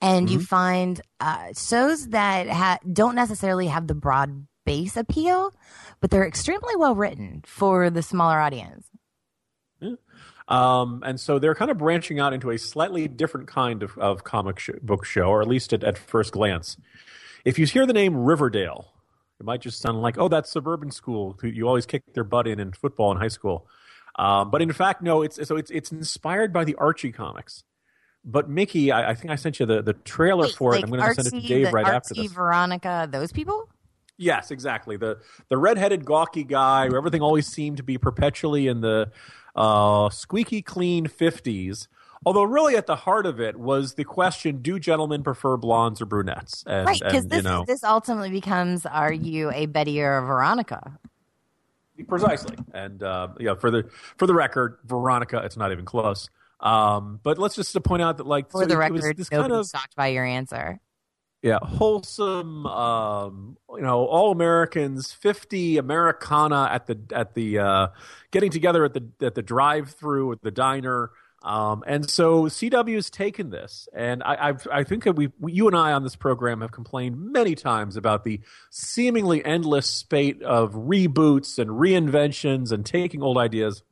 [0.00, 0.46] And you Mhm.
[0.46, 5.52] find uh, shows that ha- don't necessarily have the broad base appeal,
[6.00, 8.86] but they're extremely well written for the smaller audience.
[10.48, 14.24] Um, and so they're kind of branching out into a slightly different kind of, of
[14.24, 16.78] comic sh- book show, or at least at, at first glance.
[17.44, 18.92] If you hear the name Riverdale,
[19.38, 21.38] it might just sound like, oh, that's suburban school.
[21.42, 23.66] You always kick their butt in in football in high school.
[24.16, 25.22] Um, but in fact, no.
[25.22, 27.62] It's so it's it's inspired by the Archie comics.
[28.24, 30.76] But Mickey, I, I think I sent you the, the trailer Wait, for it.
[30.76, 32.32] like I'm going to send it to Dave right after Archie, this.
[32.32, 33.68] Veronica, those people.
[34.16, 34.96] Yes, exactly.
[34.96, 39.12] The the redheaded gawky guy who everything always seemed to be perpetually in the
[39.58, 41.88] uh, squeaky clean fifties.
[42.26, 46.06] Although really at the heart of it was the question: Do gentlemen prefer blondes or
[46.06, 46.64] brunettes?
[46.66, 50.22] And, right, because this you know, this ultimately becomes: Are you a Betty or a
[50.22, 50.98] Veronica?
[52.06, 52.56] precisely.
[52.72, 56.28] And uh, yeah, for the for the record, Veronica, it's not even close.
[56.60, 59.02] Um, but let's just to point out that like For so the it- it was
[59.02, 60.80] record, this nobody's kind of shocked by your answer.
[61.42, 67.88] Yeah wholesome um you know all americans 50 americana at the at the uh
[68.30, 71.10] getting together at the at the drive through at the diner
[71.44, 75.76] um and so cw's taken this and i I've, i think that we you and
[75.76, 81.58] i on this program have complained many times about the seemingly endless spate of reboots
[81.60, 83.82] and reinventions and taking old ideas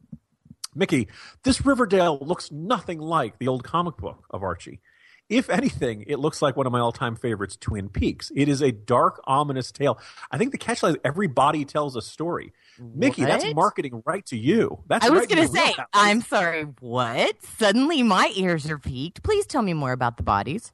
[0.77, 1.09] Mickey,
[1.43, 4.81] this Riverdale looks nothing like the old comic book of Archie.
[5.29, 8.31] If anything, it looks like one of my all-time favorites, Twin Peaks.
[8.37, 9.99] It is a dark, ominous tale.
[10.31, 12.53] I think the catchline is everybody tells a story.
[12.79, 14.83] Mickey, that's marketing right to you.
[14.87, 15.75] That's I was right going to say.
[15.93, 17.43] I'm sorry, what?
[17.59, 19.23] Suddenly my ears are peaked.
[19.23, 20.73] Please tell me more about the bodies.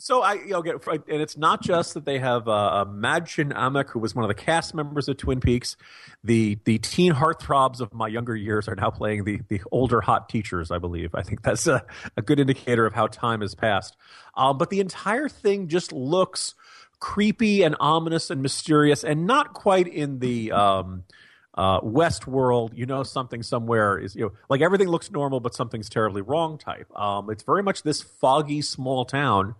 [0.00, 3.90] So I, you know, get, and it's not just that they have uh, Madchen Amick,
[3.90, 5.76] who was one of the cast members of Twin Peaks.
[6.24, 10.30] The the teen heartthrobs of my younger years are now playing the the older hot
[10.30, 10.70] teachers.
[10.70, 11.14] I believe.
[11.14, 11.84] I think that's a,
[12.16, 13.96] a good indicator of how time has passed.
[14.34, 16.54] Um, but the entire thing just looks
[16.98, 20.52] creepy and ominous and mysterious, and not quite in the.
[20.52, 21.04] Um,
[21.52, 25.90] uh, Westworld, you know, something somewhere is, you know, like everything looks normal, but something's
[25.90, 26.86] terribly wrong type.
[26.96, 29.56] Um, it's very much this foggy small town.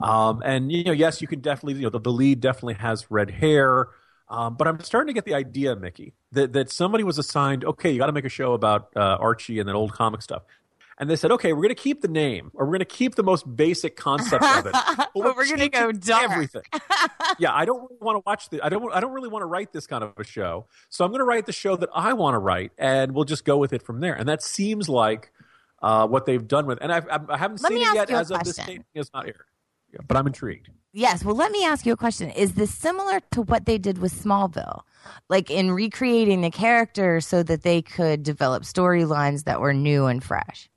[0.00, 3.10] Um, and, you know, yes, you can definitely, you know, the, the lead definitely has
[3.10, 3.88] red hair.
[4.28, 7.90] Um, but I'm starting to get the idea, Mickey, that, that somebody was assigned, okay,
[7.90, 10.42] you got to make a show about uh, Archie and that old comic stuff.
[10.98, 13.14] And they said, okay, we're going to keep the name, or we're going to keep
[13.14, 16.30] the most basic concept of it, but But we're gonna go dark.
[16.30, 16.60] everything.
[17.38, 18.60] yeah, I don't really want to watch the.
[18.62, 18.92] I don't.
[18.92, 20.66] I don't really want to write this kind of a show.
[20.90, 23.46] So I'm going to write the show that I want to write, and we'll just
[23.46, 24.12] go with it from there.
[24.14, 25.32] And that seems like
[25.80, 26.78] uh, what they've done with.
[26.82, 28.66] And I've, I haven't Let seen it yet as of this question.
[28.66, 29.46] taping is not aired.
[29.92, 30.70] Yeah, but I'm intrigued.
[30.92, 31.24] Yes.
[31.24, 32.30] Well, let me ask you a question.
[32.30, 34.82] Is this similar to what they did with Smallville?
[35.28, 40.22] Like in recreating the characters so that they could develop storylines that were new and
[40.22, 40.68] fresh?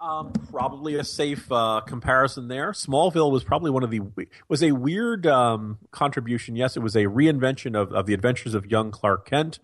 [0.00, 2.72] Um, probably a safe uh, comparison there.
[2.72, 4.00] Smallville was probably one of the
[4.48, 6.56] was a weird um, contribution.
[6.56, 9.60] Yes, it was a reinvention of, of the adventures of young Clark Kent.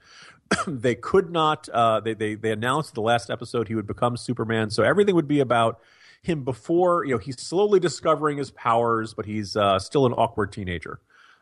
[0.68, 1.68] they could not.
[1.70, 5.26] Uh, they, they they announced the last episode he would become Superman, so everything would
[5.26, 5.80] be about
[6.22, 7.04] him before.
[7.04, 11.00] You know, he's slowly discovering his powers, but he's uh, still an awkward teenager.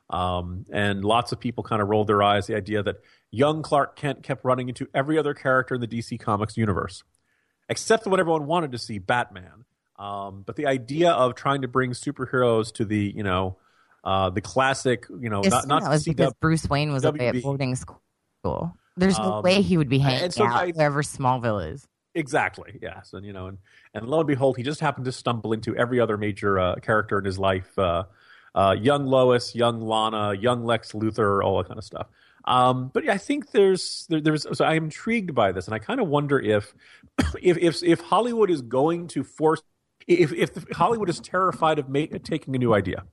[0.09, 2.97] Um, and lots of people kind of rolled their eyes the idea that
[3.33, 7.03] young Clark Kent kept running into every other character in the DC Comics universe
[7.69, 9.65] except for what everyone wanted to see, Batman.
[9.99, 13.57] Um, but the idea of trying to bring superheroes to the, you know,
[14.05, 17.27] uh, the classic, you know, not not that was CW because Bruce Wayne was away
[17.27, 18.01] at boarding school.
[18.97, 21.89] There's no Um, way he would be hanging so out I- wherever Smallville is.
[22.17, 22.79] Exactly.
[22.81, 23.59] Yes, and you know, and,
[23.93, 27.19] and lo and behold, he just happened to stumble into every other major uh, character
[27.19, 28.05] in his life: uh,
[28.55, 32.07] uh, young Lois, young Lana, young Lex Luthor, all that kind of stuff.
[32.47, 35.79] Um, but yeah, I think there's there, there's so I'm intrigued by this, and I
[35.79, 36.75] kind of wonder if
[37.43, 39.61] if if if Hollywood is going to force
[40.07, 43.05] if if Hollywood is terrified of ma- taking a new idea.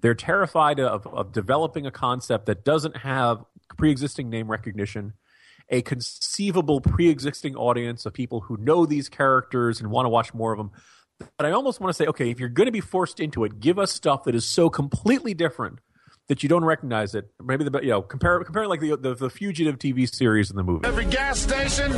[0.00, 3.44] They're terrified of, of developing a concept that doesn't have
[3.76, 5.12] pre-existing name recognition,
[5.68, 10.52] a conceivable pre-existing audience of people who know these characters and want to watch more
[10.52, 10.70] of them.
[11.38, 13.60] But I almost want to say, okay, if you're going to be forced into it,
[13.60, 15.78] give us stuff that is so completely different
[16.28, 17.30] that you don't recognize it.
[17.42, 20.62] Maybe the you know compare compare like the the, the fugitive TV series and the
[20.62, 20.86] movie.
[20.86, 21.92] Every gas station,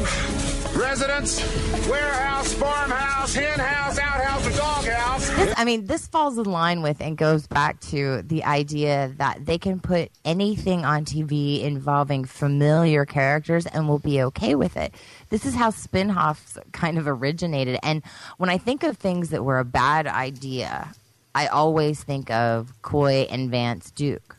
[0.78, 1.40] residence,
[1.88, 5.30] warehouse, farmhouse, hen house, outhouse, or doghouse.
[5.36, 9.44] This, I mean, this falls in line with and goes back to the idea that
[9.46, 14.94] they can put anything on TV involving familiar characters and we'll be okay with it.
[15.30, 17.78] This is how spin-offs kind of originated.
[17.82, 18.02] And
[18.38, 20.94] when I think of things that were a bad idea,
[21.36, 24.38] I always think of Coy and Vance Duke.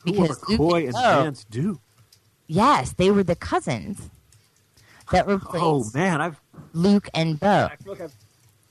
[0.00, 1.80] Who are Luke Coy and Bo- Vance Duke?
[2.46, 4.10] Yes, they were the cousins
[5.10, 6.38] that oh, replaced Oh man, I've
[6.74, 7.70] Luke and Bo.
[7.72, 8.14] I feel like I've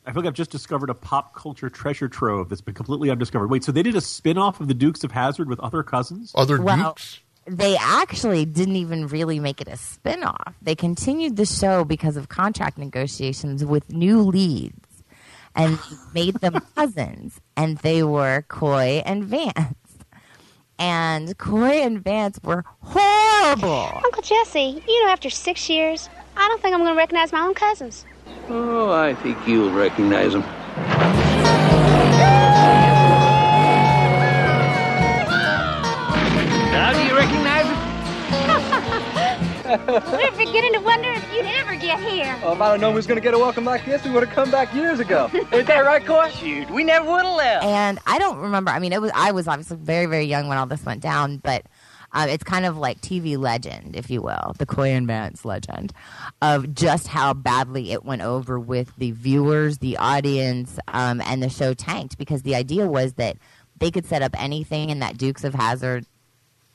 [0.05, 3.49] I feel like I've just discovered a pop culture treasure trove that's been completely undiscovered.
[3.49, 6.31] Wait, so they did a spin-off of the Dukes of Hazzard with other cousins?
[6.35, 7.21] Other Well, Dukes?
[7.47, 10.53] they actually didn't even really make it a spin-off.
[10.61, 14.88] They continued the show because of contract negotiations with new leads
[15.55, 15.79] and
[16.13, 19.75] made them cousins and they were Coy and Vance.
[20.77, 24.01] And Coy and Vance were horrible.
[24.03, 27.41] Uncle Jesse, you know, after six years, I don't think I'm going to recognize my
[27.41, 28.05] own cousins.
[28.47, 30.43] Oh, I think you'll recognize him.
[39.69, 42.35] We're beginning to wonder if you'd ever get here.
[42.43, 44.09] Oh, if I'd have known we was going to get a welcome like this, we
[44.09, 45.29] would have come back years ago.
[45.33, 46.29] Ain't that right, Coy?
[46.31, 47.65] Shoot, we never would have left.
[47.65, 48.71] And I don't remember.
[48.71, 51.37] I mean, it was I was obviously very very young when all this went down,
[51.37, 51.65] but
[52.13, 55.93] uh, it's kind of like TV legend, if you will, the Coy and Vance legend
[56.41, 61.49] of just how badly it went over with the viewers, the audience, um, and the
[61.49, 63.37] show tanked because the idea was that
[63.77, 66.07] they could set up anything in that Dukes of Hazzard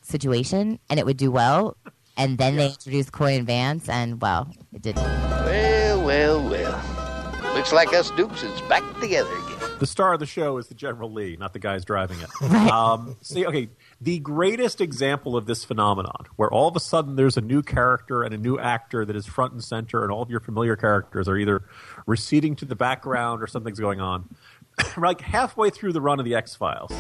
[0.02, 1.76] situation and it would do well.
[2.16, 5.02] And then they introduced Coy and Vance, and well, it didn't.
[5.02, 7.54] Well, well, well.
[7.54, 9.78] Looks like us Dukes is back together again.
[9.78, 12.42] The star of the show is the General Lee, not the guys driving it.
[12.70, 13.68] um, see, okay,
[14.00, 18.22] the greatest example of this phenomenon, where all of a sudden there's a new character
[18.22, 21.28] and a new actor that is front and center, and all of your familiar characters
[21.28, 21.64] are either
[22.06, 24.28] receding to the background or something's going on.
[24.96, 26.92] like halfway through the run of the X Files.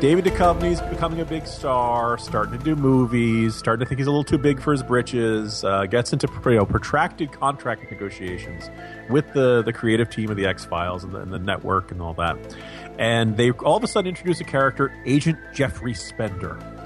[0.00, 4.10] David Duchovny's becoming a big star, starting to do movies, starting to think he's a
[4.10, 5.64] little too big for his britches.
[5.64, 8.70] Uh, gets into you know protracted contract negotiations
[9.10, 12.14] with the the creative team of the X Files and, and the network and all
[12.14, 12.36] that.
[12.96, 16.77] And they all of a sudden introduce a character, Agent Jeffrey Spender.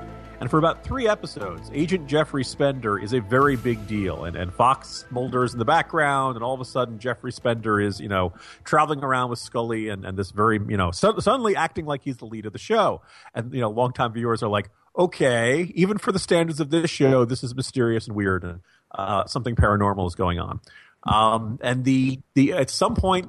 [0.42, 4.24] And for about three episodes, Agent Jeffrey Spender is a very big deal.
[4.24, 8.00] And, and Fox Mulder's in the background, and all of a sudden, Jeffrey Spender is,
[8.00, 8.32] you know,
[8.64, 12.16] traveling around with Scully and, and this very, you know, su- suddenly acting like he's
[12.16, 13.02] the lead of the show.
[13.32, 17.24] And, you know, longtime viewers are like, okay, even for the standards of this show,
[17.24, 20.58] this is mysterious and weird, and uh, something paranormal is going on.
[21.04, 23.28] Um, and the, the at some point,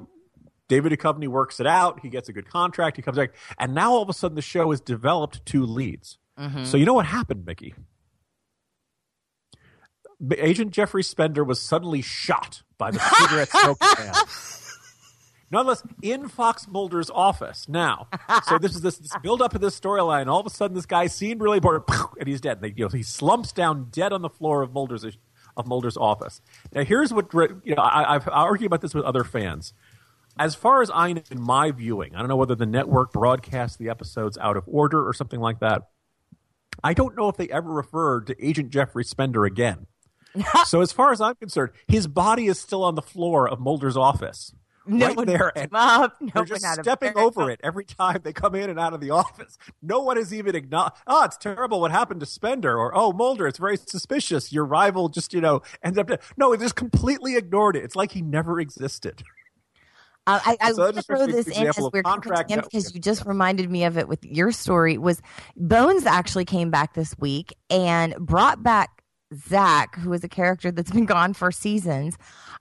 [0.66, 2.00] David Duchovny works it out.
[2.00, 2.96] He gets a good contract.
[2.96, 6.18] He comes back, and now all of a sudden, the show has developed two leads.
[6.38, 6.66] Mhm.
[6.66, 7.74] So you know what happened, Mickey?
[10.38, 14.14] Agent Jeffrey Spender was suddenly shot by the cigarette smoking man.
[15.50, 18.08] Nonetheless, in Fox Mulder's office now.
[18.48, 20.26] So this is this, this build up of this storyline.
[20.26, 21.82] All of a sudden, this guy seemed really bored,
[22.18, 22.60] and he's dead.
[22.60, 25.04] They, you know, he slumps down dead on the floor of Mulder's
[25.56, 26.40] of Mulder's office.
[26.72, 27.32] Now, here's what
[27.64, 27.82] you know.
[27.82, 29.72] I, I've argued about this with other fans.
[30.36, 33.78] As far as I know, in my viewing, I don't know whether the network broadcast
[33.78, 35.82] the episodes out of order or something like that.
[36.84, 39.86] I don't know if they ever referred to Agent Jeffrey Spender again.
[40.66, 43.96] so as far as I'm concerned, his body is still on the floor of Mulder's
[43.96, 44.52] office.
[44.86, 45.72] No right one there, and.
[45.72, 49.10] No they're just stepping over it every time they come in and out of the
[49.10, 49.56] office.
[49.80, 50.96] No one is even acknowledged.
[51.06, 54.52] Oh, it's terrible what happened to Spender, or oh, Mulder, it's very suspicious.
[54.52, 56.22] Your rival just you know ended up.
[56.36, 57.84] No, it just completely ignored it.
[57.84, 59.22] It's like he never existed.
[60.26, 63.26] Uh, I, I So want throw this in as we're contract continuing because you just
[63.26, 64.96] reminded me of it with your story.
[64.96, 65.20] Was
[65.56, 69.02] Bones actually came back this week and brought back
[69.34, 72.16] Zach, who is a character that's been gone for seasons.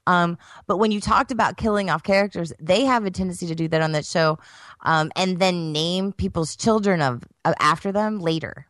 [0.07, 0.37] Um,
[0.67, 3.81] but when you talked about killing off characters, they have a tendency to do that
[3.81, 4.39] on that show,
[4.81, 8.65] um, and then name people's children of, of after them later.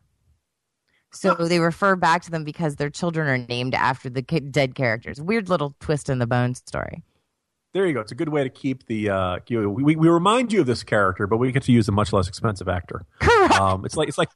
[1.12, 5.20] So they refer back to them because their children are named after the dead characters.
[5.20, 7.02] Weird little twist in the Bones story.
[7.74, 8.00] There you go.
[8.00, 9.10] It's a good way to keep the.
[9.10, 11.92] Uh, you, we, we remind you of this character, but we get to use a
[11.92, 13.04] much less expensive actor.
[13.18, 13.54] Correct.
[13.54, 14.28] Um, it's like it's like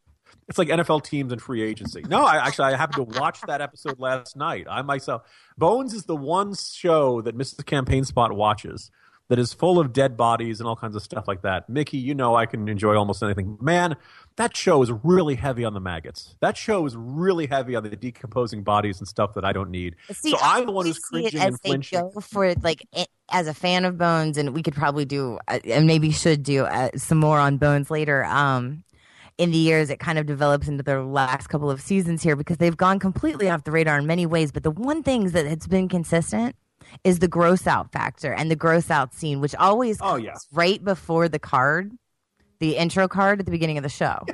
[0.49, 2.03] it's like NFL teams and free agency.
[2.09, 4.67] No, I actually I happened to watch that episode last night.
[4.69, 5.23] I myself,
[5.57, 7.65] Bones is the one show that Mrs.
[7.65, 8.91] Campaign Spot watches
[9.29, 11.69] that is full of dead bodies and all kinds of stuff like that.
[11.69, 13.57] Mickey, you know I can enjoy almost anything.
[13.61, 13.95] Man,
[14.39, 16.35] that show is really heavy on the maggots.
[16.41, 19.97] That show is really heavy on the decomposing bodies and stuff that I don't need.
[20.13, 22.11] See, so I'm the one who's cringing and flinching.
[22.23, 22.87] for like
[23.31, 26.65] as a fan of Bones, and we could probably do uh, and maybe should do
[26.65, 28.25] uh, some more on Bones later.
[28.25, 28.85] Um,
[29.37, 32.57] in the years, it kind of develops into their last couple of seasons here because
[32.57, 34.51] they've gone completely off the radar in many ways.
[34.51, 36.57] But the one thing that has been consistent
[37.05, 40.35] is the gross out factor and the gross out scene, which always Oh, yeah.
[40.53, 41.93] right before the card,
[42.61, 44.25] the intro card at the beginning of the show.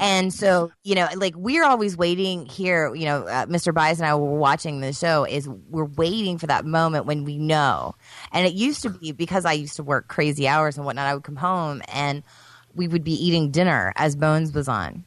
[0.00, 3.72] And so, you know, like we're always waiting here, you know, uh, Mr.
[3.72, 7.38] Bias and I were watching the show is we're waiting for that moment when we
[7.38, 7.94] know.
[8.32, 11.14] And it used to be because I used to work crazy hours and whatnot, I
[11.14, 12.24] would come home and
[12.74, 15.04] we would be eating dinner as Bones was on.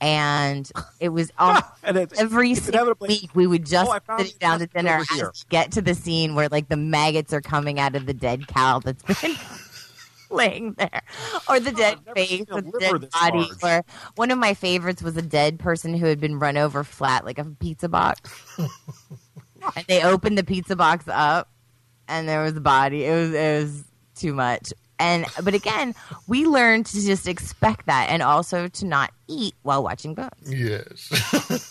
[0.00, 4.60] And it was on And it's- every single week we would just Oh, sit down
[4.60, 8.06] to dinner and get to the scene where like the maggots are coming out of
[8.06, 9.36] the dead cow that's been
[10.30, 11.02] laying there,
[11.48, 13.38] or the dead face, seen a or the dead body.
[13.38, 13.62] large.
[13.62, 13.84] Or
[14.16, 17.38] one of my favorites was a dead person who had been run over flat like
[17.38, 18.20] a pizza box,
[18.58, 21.50] and they opened the pizza box up,
[22.08, 23.04] and there was a body.
[23.04, 24.72] It was it was too much.
[24.98, 25.94] And but again,
[26.28, 30.30] we learned to just expect that, and also to not eat while watching Bones.
[30.46, 31.00] Yes.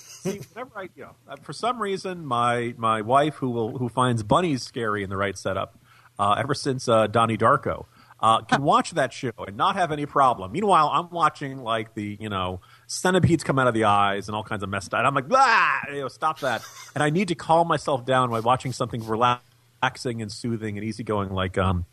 [0.20, 3.88] See, whenever I, you know, uh, for some reason, my my wife, who will who
[3.88, 5.78] finds bunnies scary in the right setup,
[6.18, 7.86] uh, ever since uh, Donnie Darko,
[8.22, 10.52] uh, can watch that show and not have any problem.
[10.52, 14.44] Meanwhile, I'm watching like the you know centipedes come out of the eyes and all
[14.44, 15.00] kinds of messed up.
[15.00, 16.64] And I'm like, ah, you know, stop that.
[16.96, 21.32] And I need to calm myself down by watching something relaxing and soothing and easygoing,
[21.32, 21.86] like um,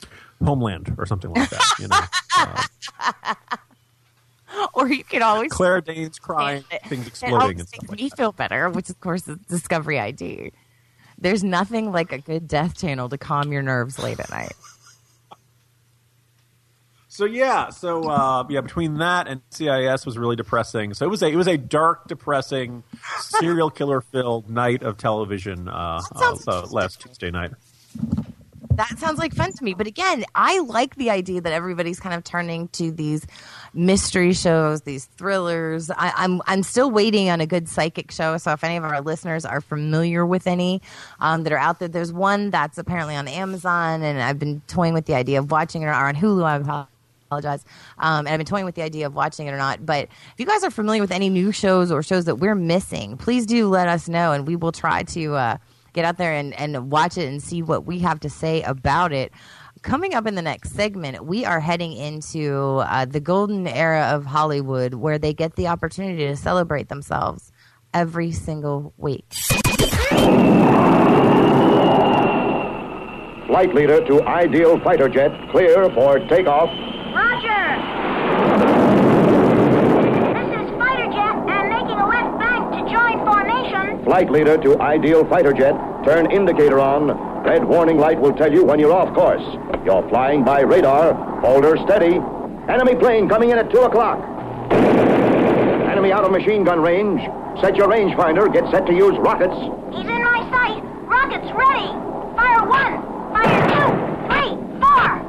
[0.42, 1.64] Homeland or something like that.
[1.78, 2.00] You know.
[2.36, 3.34] Uh,
[4.74, 8.32] or you could always Claire Danes crying, things It exploding stuff makes like me feel
[8.32, 10.52] better, which of course is Discovery ID.
[11.18, 14.52] There's nothing like a good death channel to calm your nerves late at night.
[17.16, 20.92] So yeah, so uh, yeah, between that and CIS was really depressing.
[20.92, 22.82] So it was a it was a dark, depressing,
[23.20, 27.52] serial killer filled night of television uh, uh, so last Tuesday night.
[28.72, 29.72] That sounds like fun to me.
[29.72, 33.26] But again, I like the idea that everybody's kind of turning to these
[33.72, 35.90] mystery shows, these thrillers.
[35.90, 38.36] I, I'm I'm still waiting on a good psychic show.
[38.36, 40.82] So if any of our listeners are familiar with any
[41.20, 44.92] um, that are out there, there's one that's apparently on Amazon, and I've been toying
[44.92, 46.44] with the idea of watching it or on Hulu.
[46.44, 46.86] I
[47.26, 47.64] apologize.
[47.98, 49.84] Um, and I've been toying with the idea of watching it or not.
[49.84, 53.16] But if you guys are familiar with any new shows or shows that we're missing,
[53.16, 55.56] please do let us know, and we will try to uh,
[55.92, 59.12] get out there and, and watch it and see what we have to say about
[59.12, 59.32] it.
[59.82, 64.24] Coming up in the next segment, we are heading into uh, the golden era of
[64.24, 67.52] Hollywood where they get the opportunity to celebrate themselves
[67.94, 69.32] every single week.
[73.46, 76.68] Flight leader to ideal fighter jet, clear for takeoff.
[77.14, 77.64] Roger!
[80.34, 83.95] This is Fighter Jet and making a left bank to join formation.
[84.06, 87.08] Flight leader to ideal fighter jet, turn indicator on.
[87.42, 89.42] Red warning light will tell you when you're off course.
[89.84, 91.12] You're flying by radar.
[91.40, 92.20] Hold her steady.
[92.68, 94.22] Enemy plane coming in at 2 o'clock.
[95.90, 97.20] Enemy out of machine gun range.
[97.60, 98.52] Set your rangefinder.
[98.52, 99.58] Get set to use rockets.
[99.90, 100.84] He's in my sight.
[101.10, 101.90] Rockets ready.
[102.38, 103.02] Fire one.
[103.34, 103.90] Fire two.
[104.30, 104.54] Three.
[104.78, 105.25] Four.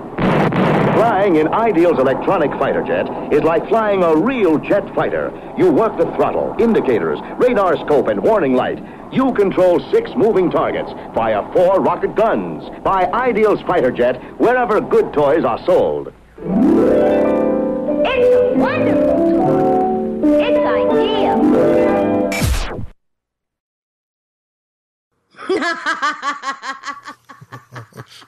[0.98, 5.32] Flying in Ideal's electronic fighter jet is like flying a real jet fighter.
[5.56, 8.84] You work the throttle, indicators, radar scope, and warning light.
[9.14, 12.64] You control six moving targets via four rocket guns.
[12.84, 16.12] Buy Ideal's fighter jet wherever good toys are sold.
[16.40, 20.42] It's a wonderful toy.
[20.42, 21.38] It's ideal.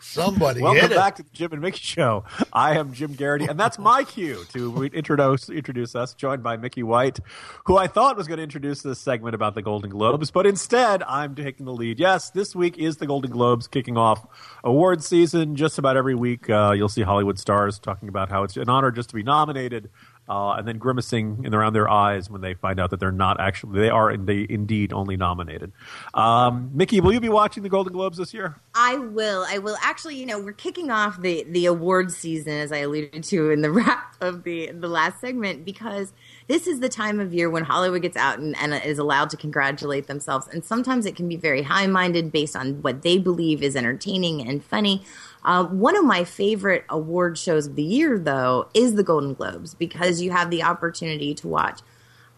[0.01, 2.23] Somebody Welcome back to the Jim and Mickey Show.
[2.53, 6.83] I am Jim Geraghty, and that's my cue to introduce introduce us, joined by Mickey
[6.83, 7.19] White,
[7.65, 11.03] who I thought was going to introduce this segment about the Golden Globes, but instead
[11.03, 11.99] I'm taking the lead.
[11.99, 14.25] Yes, this week is the Golden Globes kicking off
[14.63, 15.55] award season.
[15.55, 18.91] Just about every week, uh, you'll see Hollywood stars talking about how it's an honor
[18.91, 19.89] just to be nominated.
[20.29, 23.39] Uh, and then grimacing in around their eyes when they find out that they're not
[23.39, 25.71] actually they are they indeed only nominated.
[26.13, 28.55] Um, Mickey, will you be watching the Golden Globes this year?
[28.75, 29.43] I will.
[29.49, 29.75] I will.
[29.81, 33.61] Actually, you know, we're kicking off the the award season, as I alluded to in
[33.61, 36.13] the wrap of the the last segment, because
[36.47, 39.37] this is the time of year when Hollywood gets out and, and is allowed to
[39.37, 40.47] congratulate themselves.
[40.47, 44.47] And sometimes it can be very high minded based on what they believe is entertaining
[44.47, 45.03] and funny.
[45.43, 49.73] Uh, one of my favorite award shows of the year, though, is the Golden Globes
[49.73, 51.79] because you have the opportunity to watch,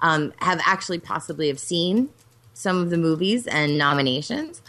[0.02, 2.10] um, have actually possibly have seen
[2.54, 4.62] some of the movies and nominations.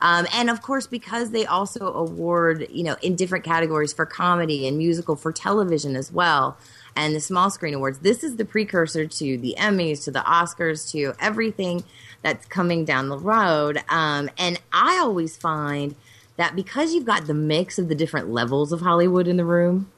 [0.00, 4.68] Um, and of course, because they also award, you know, in different categories for comedy
[4.68, 6.56] and musical for television as well,
[6.94, 10.90] and the small screen awards, this is the precursor to the Emmys, to the Oscars,
[10.92, 11.84] to everything
[12.22, 13.82] that's coming down the road.
[13.88, 15.94] Um, and I always find
[16.38, 19.90] that because you've got the mix of the different levels of Hollywood in the room,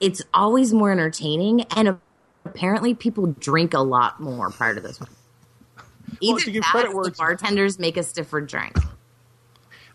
[0.00, 1.62] it's always more entertaining.
[1.76, 1.98] And
[2.44, 5.08] apparently, people drink a lot more prior to this one.
[6.20, 8.76] Either to give that credit where the bartenders make a stiffer drink.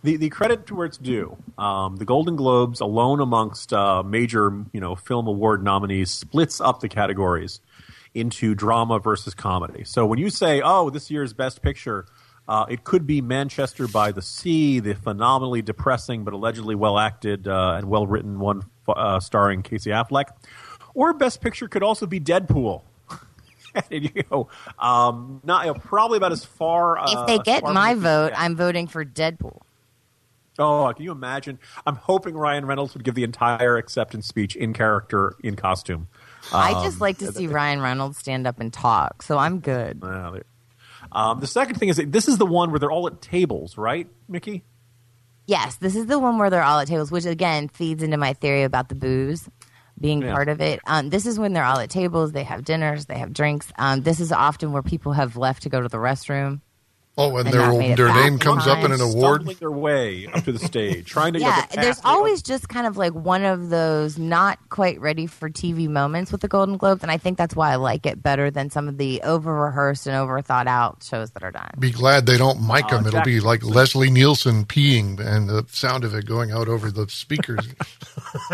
[0.04, 1.38] the the credit to where it's due.
[1.58, 6.80] Um, the Golden Globes, alone amongst uh, major you know film award nominees, splits up
[6.80, 7.62] the categories
[8.16, 9.84] into drama versus comedy.
[9.84, 12.06] So when you say, "Oh, this year's Best Picture,"
[12.50, 17.48] uh, it could be Manchester by the Sea, the phenomenally depressing but allegedly well acted
[17.48, 20.26] uh, and well written one uh, starring Casey Affleck,
[20.96, 22.82] or Best Picture could also be Deadpool.
[23.92, 26.98] And, you know, um, not you know, probably about as far.
[26.98, 28.34] Uh, if they get my as we can vote.
[28.36, 29.62] I'm voting for Deadpool.
[30.58, 31.60] Oh, can you imagine?
[31.86, 36.08] I'm hoping Ryan Reynolds would give the entire acceptance speech in character, in costume.
[36.52, 40.02] I Um, just like to see Ryan Reynolds stand up and talk, so I'm good.
[40.02, 40.40] well,
[41.12, 43.78] Um, the second thing is that this is the one where they're all at tables,
[43.78, 44.64] right, Mickey?
[45.48, 48.34] Yes, this is the one where they're all at tables, which again feeds into my
[48.34, 49.50] theory about the booze.
[50.02, 50.32] being Yeah.
[50.34, 50.80] part of it.
[50.88, 53.70] Um, this is when they're all at tables, they have dinners, they have drinks.
[53.78, 56.62] Um, this is often where people have left to go to the restroom.
[57.20, 59.42] Oh, and And their not made it their name in comes up in an award.
[59.42, 62.70] Stumbling their way up to the stage, trying to yeah, get the there's always just
[62.70, 66.78] kind of like one of those not quite ready for TV moments with the Golden
[66.78, 69.54] Globes, and I think that's why I like it better than some of the over
[69.54, 71.70] rehearsed and over thought out shows that are done.
[71.78, 73.08] Be glad they don't mic Uh, them.
[73.08, 77.08] It'll be like Leslie Nielsen peeing and the sound of it going out over the
[77.10, 77.68] speakers.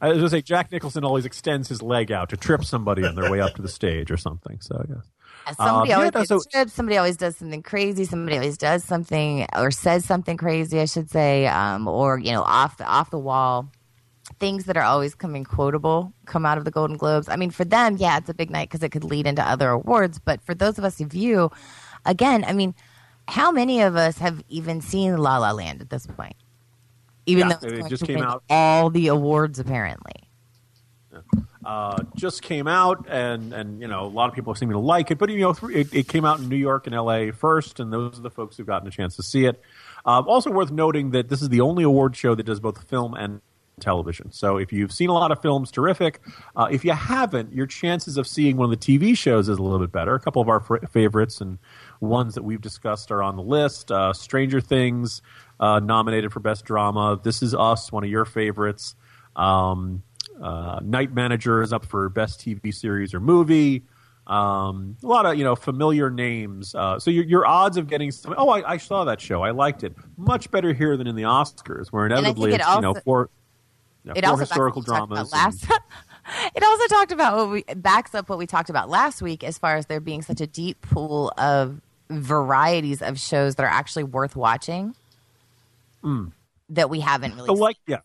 [0.00, 3.04] I was going to say Jack Nicholson always extends his leg out to trip somebody
[3.04, 4.58] on their way up to the stage or something.
[4.60, 4.98] So yes.
[4.98, 5.17] Yeah,
[5.56, 6.66] Somebody Um, always yeah, gets so-.
[6.66, 8.04] Somebody always does something crazy.
[8.04, 12.42] Somebody always does something or says something crazy, I should say, um, or you know,
[12.42, 13.68] off the off the wall.
[14.40, 17.28] Things that are always coming quotable come out of the Golden Globes.
[17.30, 19.70] I mean, for them, yeah, it's a big night because it could lead into other
[19.70, 20.18] awards.
[20.18, 21.50] But for those of us who view,
[22.04, 22.74] again, I mean,
[23.26, 26.36] how many of us have even seen La La Land at this point?
[27.26, 28.42] Even Yeah, though it just came out.
[28.50, 30.27] all the awards, apparently.
[31.68, 35.10] Uh, just came out, and and you know a lot of people seem to like
[35.10, 35.18] it.
[35.18, 37.30] But you know, it, it came out in New York and L.A.
[37.30, 39.60] first, and those are the folks who've gotten a chance to see it.
[40.06, 43.12] Um, also worth noting that this is the only award show that does both film
[43.12, 43.42] and
[43.80, 44.32] television.
[44.32, 46.20] So if you've seen a lot of films, terrific.
[46.56, 49.62] Uh, if you haven't, your chances of seeing one of the TV shows is a
[49.62, 50.14] little bit better.
[50.14, 51.58] A couple of our favorites and
[52.00, 53.92] ones that we've discussed are on the list.
[53.92, 55.20] Uh, Stranger Things
[55.60, 57.20] uh, nominated for best drama.
[57.22, 58.94] This is Us, one of your favorites.
[59.36, 60.02] Um,
[60.40, 63.84] uh, Night Manager is up for best TV series or movie.
[64.26, 66.74] Um, a lot of you know familiar names.
[66.74, 69.52] Uh, so your your odds of getting some, oh I, I saw that show I
[69.52, 72.88] liked it much better here than in the Oscars where inevitably it it's you know
[72.88, 73.30] also- for
[74.04, 75.30] you know, it four also historical backs up what we dramas.
[75.30, 75.80] talked about
[76.56, 79.56] it also talked about what we backs up what we talked about last week, as
[79.58, 81.80] far as there being such a deep pool of
[82.10, 84.94] varieties of shows that are actually worth watching
[86.04, 86.32] Mm.
[86.70, 87.46] that we haven't really.
[87.46, 87.98] the like yeah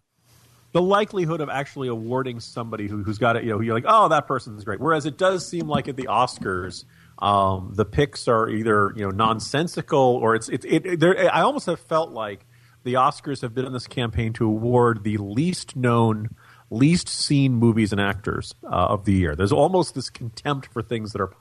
[0.73, 4.09] the likelihood of actually awarding somebody who, who's got it you know you're like oh
[4.09, 4.79] that person's great.
[4.79, 6.83] Whereas it does seem like at the oscars
[7.19, 11.67] um, the picks are either you know nonsensical or it's it, it there i almost
[11.67, 12.45] have felt like
[12.83, 16.29] the oscars have been on this campaign to award the least known
[16.73, 19.35] least seen movies and actors uh, of the year.
[19.35, 21.31] There's almost this contempt for things that are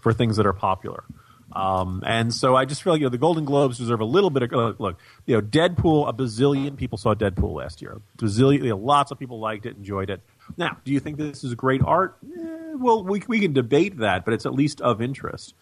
[0.00, 1.04] for things that are popular
[1.52, 4.30] um, and so I just feel like you know the Golden Globes deserve a little
[4.30, 4.98] bit of uh, look.
[5.26, 6.08] You know, Deadpool.
[6.08, 8.00] A bazillion people saw Deadpool last year.
[8.18, 8.64] Bazillion.
[8.64, 10.20] You know, lots of people liked it, enjoyed it.
[10.56, 12.18] Now, do you think this is great art?
[12.22, 15.54] Eh, well, we we can debate that, but it's at least of interest.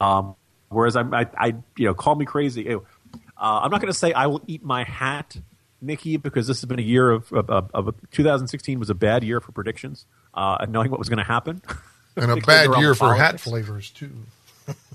[0.00, 0.36] Um,
[0.68, 2.74] whereas I, I, I, you know, call me crazy.
[2.74, 2.80] Uh,
[3.36, 5.36] I'm not going to say I will eat my hat,
[5.80, 9.22] Nikki, because this has been a year of, of, of, of 2016 was a bad
[9.22, 11.62] year for predictions, uh, and knowing what was going to happen,
[12.16, 14.10] and a bad year for hat flavors too.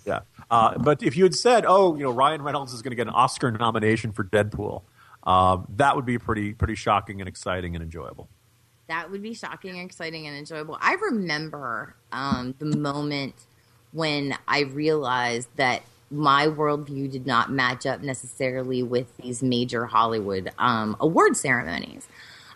[0.05, 0.21] Yeah.
[0.51, 3.07] Uh, but if you had said, "Oh, you know, Ryan Reynolds is going to get
[3.07, 4.83] an Oscar nomination for Deadpool,"
[5.23, 8.29] um, that would be pretty pretty shocking and exciting and enjoyable.
[8.87, 10.77] That would be shocking, exciting, and enjoyable.
[10.81, 13.35] I remember um, the moment
[13.93, 20.51] when I realized that my worldview did not match up necessarily with these major Hollywood
[20.59, 22.09] um, award ceremonies.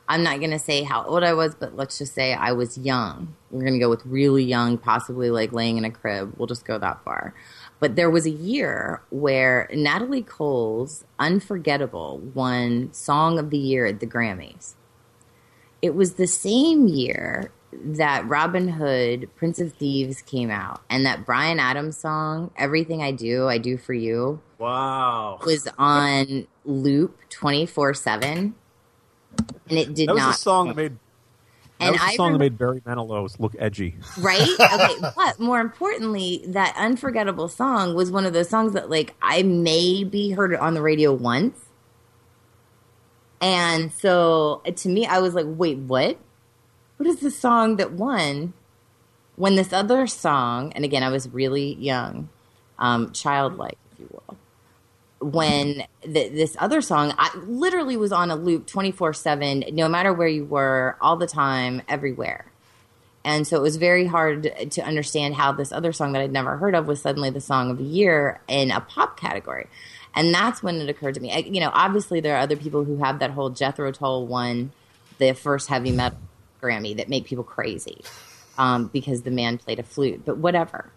[0.08, 2.78] I'm not going to say how old I was, but let's just say I was
[2.78, 3.36] young.
[3.50, 6.36] We're going to go with really young, possibly like laying in a crib.
[6.38, 7.34] We'll just go that far.
[7.80, 14.00] But there was a year where Natalie Cole's Unforgettable won Song of the Year at
[14.00, 14.74] the Grammys.
[15.82, 21.26] It was the same year that Robin Hood, Prince of Thieves came out, and that
[21.26, 25.40] Bryan Adams song, Everything I Do, I Do for You, Wow.
[25.46, 28.56] was on loop 24 7.
[29.70, 30.36] And it did that was not.
[30.36, 30.98] a song that made.
[31.80, 33.96] That And was I song that remem- made Barry Manilow look edgy.
[34.20, 34.40] right?
[34.60, 39.44] Okay, but more importantly, that unforgettable song was one of those songs that, like, I
[39.44, 41.60] maybe heard it on the radio once,
[43.42, 46.18] and so to me, I was like, "Wait, what?
[46.98, 48.54] What is the song that won?"
[49.36, 52.30] When this other song, and again, I was really young,
[52.80, 54.38] um, childlike, if you will.
[55.32, 59.90] When th- this other song, I literally was on a loop twenty four seven, no
[59.90, 62.46] matter where you were, all the time, everywhere.
[63.24, 66.58] And so it was very hard to understand how this other song that I'd never
[66.58, 69.66] heard of was suddenly the song of the year in a pop category.
[70.14, 71.32] And that's when it occurred to me.
[71.34, 74.72] I, you know, obviously there are other people who have that whole Jethro Tull won
[75.18, 76.20] the first heavy metal
[76.62, 78.02] Grammy that make people crazy
[78.60, 80.22] um, because the man played a flute.
[80.24, 80.92] But whatever.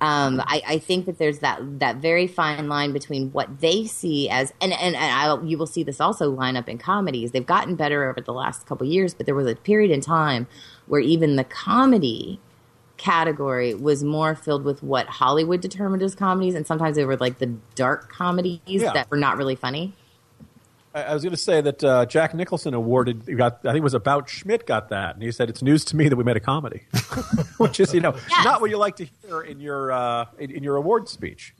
[0.00, 4.28] Um, I, I think that there's that that very fine line between what they see
[4.28, 7.30] as and and, and I, you will see this also line up in comedies.
[7.30, 10.46] They've gotten better over the last couple years, but there was a period in time
[10.86, 12.40] where even the comedy
[12.96, 17.38] category was more filled with what Hollywood determined as comedies, and sometimes they were like
[17.38, 18.92] the dark comedies Yeah.
[18.92, 19.94] that were not really funny.
[20.94, 23.82] I, I was going to say that uh, Jack Nicholson awarded got I think it
[23.82, 26.36] was about Schmidt got that, and he said it's news to me that we made
[26.36, 26.82] a comedy,
[27.58, 28.44] which is you know Yes.
[28.44, 31.54] not what you like to hear in your uh, in, in your award speech.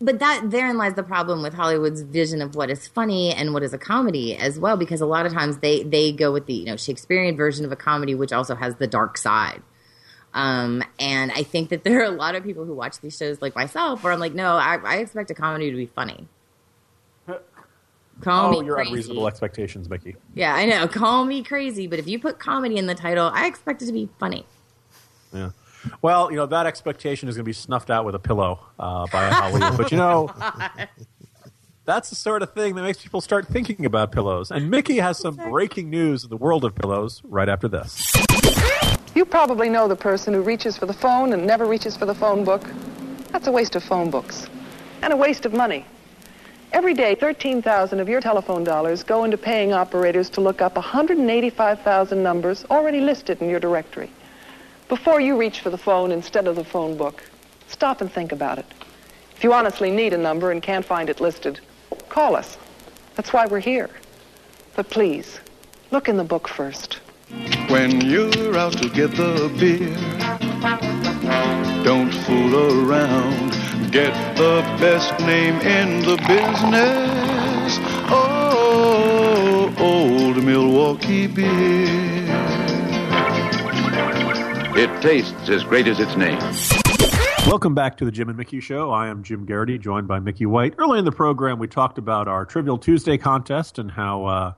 [0.00, 3.62] but that therein lies the problem with Hollywood's vision of what is funny and what
[3.62, 6.54] is a comedy as well, because a lot of times they they go with the
[6.54, 9.62] you know Shakespearean version of a comedy, which also has the dark side.
[10.34, 13.40] Um, and I think that there are a lot of people who watch these shows,
[13.40, 16.26] like myself, where I'm like, no, I, I expect a comedy to be funny.
[18.20, 18.90] Call oh, me your crazy.
[18.90, 20.16] unreasonable expectations, Mickey.
[20.34, 20.86] Yeah, I know.
[20.88, 23.92] Call me crazy, but if you put comedy in the title, I expect it to
[23.92, 24.46] be funny.
[25.32, 25.50] Yeah.
[26.00, 29.06] Well, you know that expectation is going to be snuffed out with a pillow uh,
[29.12, 30.32] by a Hollywood, but you know
[31.84, 34.50] that's the sort of thing that makes people start thinking about pillows.
[34.50, 38.10] And Mickey has some breaking news in the world of pillows right after this.
[39.14, 42.14] You probably know the person who reaches for the phone and never reaches for the
[42.14, 42.68] phone book.
[43.30, 44.48] That's a waste of phone books
[45.02, 45.84] and a waste of money.
[46.74, 52.20] Every day, 13,000 of your telephone dollars go into paying operators to look up 185,000
[52.20, 54.10] numbers already listed in your directory.
[54.88, 57.22] Before you reach for the phone instead of the phone book,
[57.68, 58.66] stop and think about it.
[59.36, 61.60] If you honestly need a number and can't find it listed,
[62.08, 62.58] call us.
[63.14, 63.90] That's why we're here.
[64.74, 65.38] But please,
[65.92, 66.94] look in the book first.
[67.68, 69.94] When you're out to get the beer,
[71.84, 73.53] don't fool around.
[73.94, 77.78] Get the best name in the business.
[78.10, 82.26] Oh, old Milwaukee beer.
[84.76, 86.40] It tastes as great as its name.
[87.46, 88.90] Welcome back to the Jim and Mickey Show.
[88.90, 90.74] I am Jim Geraghty, joined by Mickey White.
[90.76, 94.52] Early in the program, we talked about our Trivial Tuesday contest and how uh,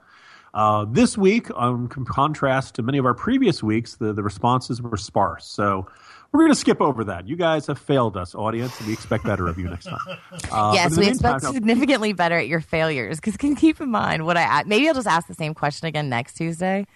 [0.55, 4.81] uh, this week, on com- contrast to many of our previous weeks, the, the responses
[4.81, 5.47] were sparse.
[5.47, 5.89] So
[6.33, 7.27] we're going to skip over that.
[7.29, 9.99] You guys have failed us, audience, and we expect better of you next time.
[10.51, 13.17] Uh, yes, we meantime, expect now- significantly better at your failures.
[13.17, 16.09] Because can keep in mind what I maybe I'll just ask the same question again
[16.09, 16.87] next Tuesday,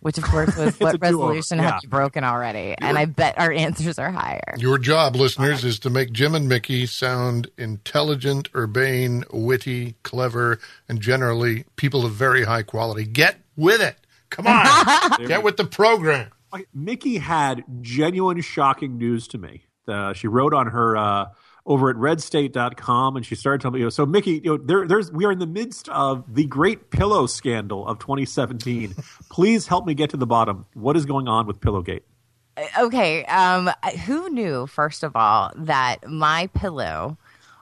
[0.00, 1.72] which of course was what resolution yeah.
[1.72, 2.74] have you broken already?
[2.78, 4.54] And I bet our answers are higher.
[4.58, 10.58] Your job, listeners, is to make Jim and Mickey sound intelligent, urbane, witty, clever,
[10.88, 13.04] and generally people of very high quality.
[13.04, 13.96] Get with it.
[14.30, 15.26] Come on.
[15.26, 16.30] Get with the program.
[16.74, 19.64] Mickey had genuine shocking news to me.
[19.88, 21.26] Uh, she wrote on her uh,
[21.64, 24.86] over at redstate.com and she started telling me, you know, so Mickey, you know, there,
[24.86, 28.94] there's, we are in the midst of the great pillow scandal of 2017.
[29.30, 30.66] Please help me get to the bottom.
[30.74, 32.02] What is going on with Pillowgate?
[32.78, 33.70] Okay, um,
[34.06, 37.18] who knew first of all that my pillow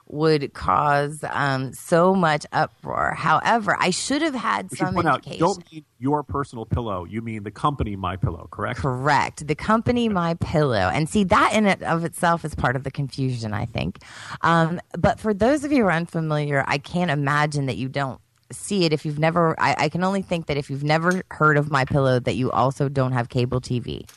[0.07, 3.13] would cause um, so much uproar?
[3.15, 7.05] However, I should have had should some point out, don't mean your personal pillow.
[7.05, 8.79] You mean the company My Pillow, correct?
[8.79, 9.47] Correct.
[9.47, 12.91] The company My Pillow, and see that in it of itself is part of the
[12.91, 13.99] confusion, I think.
[14.41, 18.19] Um, but for those of you who are unfamiliar, I can't imagine that you don't
[18.51, 19.59] see it if you've never.
[19.59, 22.51] I, I can only think that if you've never heard of My Pillow, that you
[22.51, 24.07] also don't have cable TV.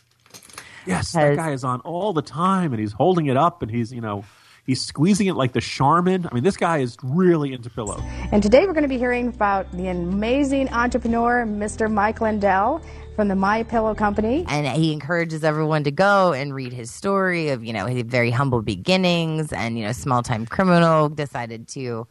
[0.87, 3.93] Yes, that guy is on all the time, and he's holding it up, and he's
[3.93, 4.25] you know
[4.69, 6.29] he's squeezing it like the Charmin.
[6.31, 8.01] I mean, this guy is really into pillow.
[8.31, 11.91] And today we're going to be hearing about the amazing entrepreneur, Mr.
[11.91, 12.83] Mike Lindell
[13.17, 14.45] from the My Pillow Company.
[14.47, 18.31] and he encourages everyone to go and read his story of you know his very
[18.31, 22.07] humble beginnings and you know small time criminal decided to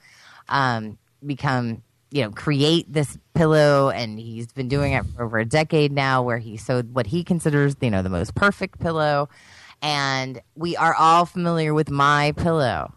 [0.49, 1.81] um, become
[2.11, 6.21] you know create this pillow and he's been doing it for over a decade now
[6.21, 9.29] where he sewed what he considers you know the most perfect pillow
[9.81, 12.93] and we are all familiar with my pillow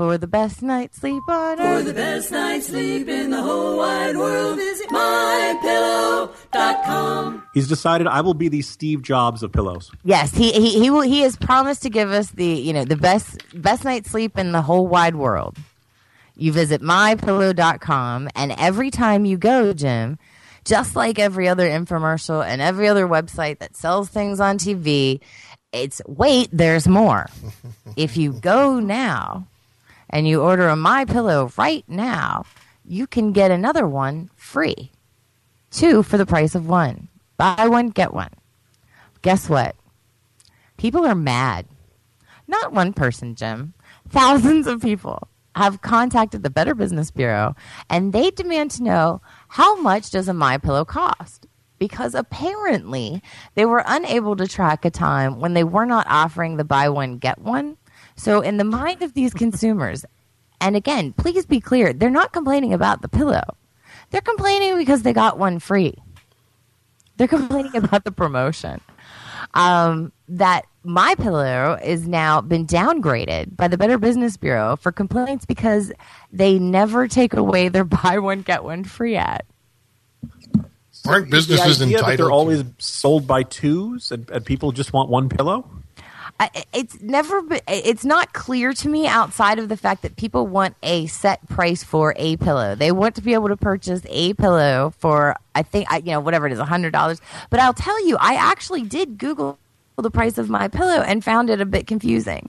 [0.00, 4.16] for the best night's sleep on For the best night's sleep in the whole wide
[4.16, 7.42] world, visit mypillow.com.
[7.52, 9.92] He's decided I will be the Steve Jobs of pillows.
[10.02, 11.02] Yes, he he he will.
[11.02, 14.52] He has promised to give us the you know the best best night's sleep in
[14.52, 15.58] the whole wide world.
[16.34, 20.18] You visit mypillow.com, and every time you go, Jim,
[20.64, 25.20] just like every other infomercial and every other website that sells things on TV,
[25.72, 27.28] it's wait, there's more.
[27.96, 29.46] if you go now
[30.08, 32.44] and you order a My Pillow right now,
[32.84, 34.92] you can get another one free.
[35.70, 37.08] Two for the price of one.
[37.36, 38.32] Buy one, get one.
[39.22, 39.76] Guess what?
[40.76, 41.66] People are mad.
[42.48, 43.74] Not one person, Jim.
[44.08, 47.54] Thousands of people have contacted the Better Business Bureau
[47.88, 51.46] and they demand to know how much does a My Pillow cost?
[51.80, 53.22] Because apparently
[53.56, 57.18] they were unable to track a time when they were not offering the buy one
[57.18, 57.78] get one.
[58.16, 60.04] So in the mind of these consumers,
[60.60, 63.56] and again, please be clear, they're not complaining about the pillow.
[64.10, 65.96] They're complaining because they got one free.
[67.18, 68.80] They're complaining about the promotion.
[69.54, 75.46] um, that my pillow is now been downgraded by the Better Business Bureau for complaints
[75.46, 75.92] because
[76.32, 79.44] they never take away their buy one get one free ad.
[81.10, 84.92] Aren't businesses the idea that entitled they're always sold by twos and, and people just
[84.92, 85.68] want one pillow?
[86.40, 90.74] I, it's never it's not clear to me outside of the fact that people want
[90.82, 92.74] a set price for a pillow.
[92.74, 96.46] They want to be able to purchase a pillow for I think you know whatever
[96.46, 97.20] it is a hundred dollars.
[97.50, 99.58] But I'll tell you, I actually did Google
[99.98, 102.48] the price of my pillow and found it a bit confusing.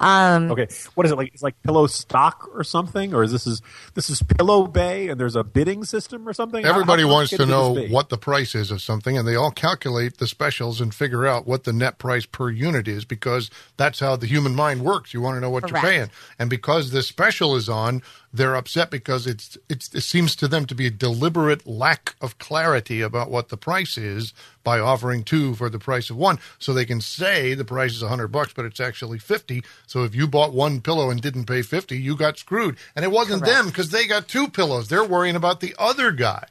[0.00, 1.32] Um, Okay, what is it like?
[1.34, 3.62] It's like pillow stock or something, or is this is
[3.94, 6.64] this is Pillow Bay and there's a bidding system or something?
[6.64, 7.94] Everybody how wants to know could this be?
[7.94, 11.46] what the price is of something, and they all calculate the specials and figure out
[11.46, 15.14] what the net price per unit is because that's how the human mind works.
[15.14, 15.84] You want to know what Correct.
[15.84, 18.02] you're paying, and because this special is on,
[18.32, 22.38] they're upset because it's it's it seems to them to be a deliberate lack of
[22.38, 24.32] clarity about what the price is
[24.64, 28.02] by offering two for the price of one, so they can say the price is
[28.02, 29.62] hundred bucks, but it's actually fifty.
[29.86, 33.10] So if you bought one pillow and didn't pay fifty, you got screwed, and it
[33.10, 33.56] wasn't Correct.
[33.56, 34.88] them because they got two pillows.
[34.88, 36.46] They're worrying about the other guy.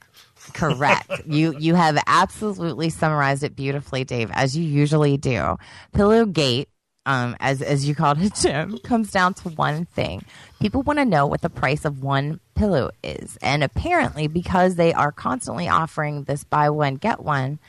[0.53, 1.09] Correct.
[1.25, 5.57] you you have absolutely summarized it beautifully, Dave, as you usually do.
[5.93, 6.67] Pillowgate,
[7.05, 10.23] um, as as you called it, Jim, comes down to one thing.
[10.59, 14.93] People want to know what the price of one pillow is, and apparently, because they
[14.93, 17.59] are constantly offering this buy one get one,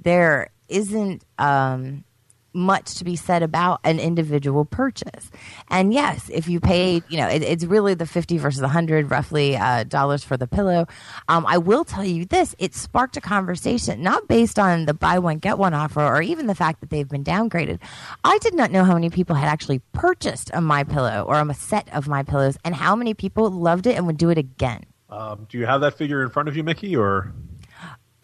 [0.00, 2.04] there isn't um,
[2.54, 5.30] much to be said about an individual purchase.
[5.68, 9.56] And yes, if you paid, you know, it, it's really the 50 versus 100 roughly
[9.56, 10.86] uh, dollars for the pillow.
[11.28, 15.18] Um, I will tell you this, it sparked a conversation, not based on the buy
[15.18, 17.80] one, get one offer or even the fact that they've been downgraded.
[18.22, 21.54] I did not know how many people had actually purchased a My Pillow or a
[21.54, 24.84] set of My Pillows and how many people loved it and would do it again.
[25.10, 27.32] Um, do you have that figure in front of you, Mickey, or?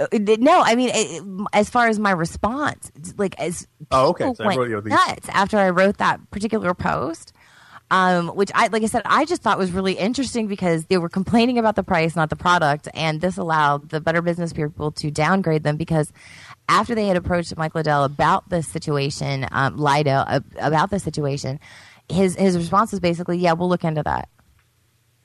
[0.01, 0.07] Uh,
[0.39, 1.23] No, I mean, it,
[1.53, 4.33] as far as my response, like as Oh, okay.
[4.35, 7.33] So went nuts after I wrote that particular post.
[7.93, 11.09] Um, which I, like I said, I just thought was really interesting because they were
[11.09, 15.11] complaining about the price, not the product, and this allowed the Better Business people to
[15.11, 16.13] downgrade them because
[16.69, 21.59] after they had approached Mike Lindell about this situation, um, Lido uh, about the situation,
[22.09, 24.29] his his response was basically, "Yeah, we'll look into that."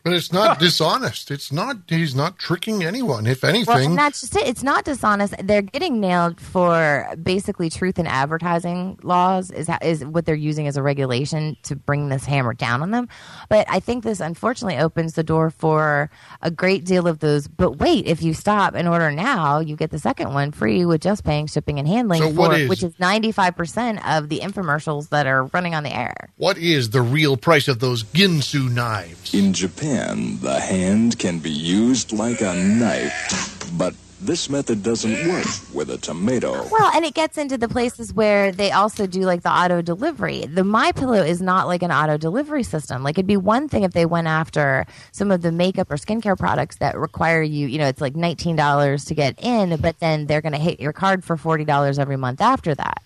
[0.06, 1.32] But it's not dishonest.
[1.32, 1.78] It's not.
[1.88, 3.26] He's not tricking anyone.
[3.26, 4.48] If Well, anything, and that's just it.
[4.48, 5.34] It's not dishonest.
[5.44, 10.78] They're getting nailed for basically truth in advertising laws is is what they're using as
[10.78, 13.10] a regulation to bring this hammer down on them.
[13.50, 16.12] But I think this unfortunately opens the door for
[16.44, 17.48] a great deal of those.
[17.48, 21.02] But wait, if you stop and order now, you get the second one free with
[21.02, 24.42] just paying shipping and handling, So for, is- which is ninety five percent of the
[24.42, 26.14] infomercials that are running on the air.
[26.38, 29.34] what is the real price of those Ginsu knives?
[29.34, 35.46] In Japan, the hand can be used like a knife, but this method doesn't work
[35.74, 36.52] with a tomato.
[36.72, 40.46] Well, and it gets into the places where they also do like the auto delivery.
[40.46, 43.04] The My Pillow is not like an auto delivery system.
[43.04, 46.38] Like it'd be one thing if they went after some of the makeup or skincare
[46.38, 50.26] products that require you, you know, it's like nineteen dollars to get in, but then
[50.26, 53.04] they're going to hit your card for forty dollars every month after that.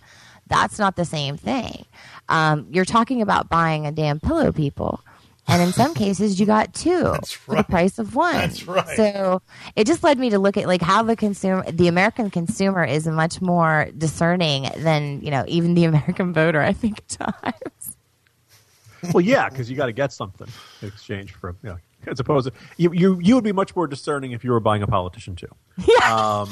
[0.48, 1.86] That's not the same thing.
[2.30, 5.02] Um, you're talking about buying a damn pillow, people.
[5.50, 8.34] And in some cases, you got two for the price of one.
[8.34, 8.96] That's right.
[8.96, 9.42] So
[9.76, 13.08] it just led me to look at like how the consumer, the American consumer, is
[13.08, 16.62] much more discerning than you know even the American voter.
[16.62, 17.08] I think at
[17.44, 17.98] times.
[19.14, 20.48] well, yeah, because you got to get something
[20.82, 21.78] in exchange for, you know,
[22.08, 24.84] as opposed to you, you, you would be much more discerning if you were buying
[24.84, 25.48] a politician too.
[25.88, 26.16] Yeah.
[26.16, 26.50] Um,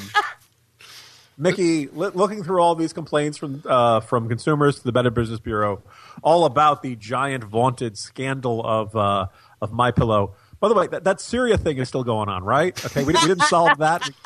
[1.38, 5.84] Mickey, looking through all these complaints from uh, from consumers to the Better Business Bureau,
[6.24, 9.28] all about the giant vaunted scandal of uh,
[9.62, 10.36] of My Pillow.
[10.60, 12.84] By the way, that, that Syria thing is still going on, right?
[12.86, 14.10] Okay, we, we didn't solve that.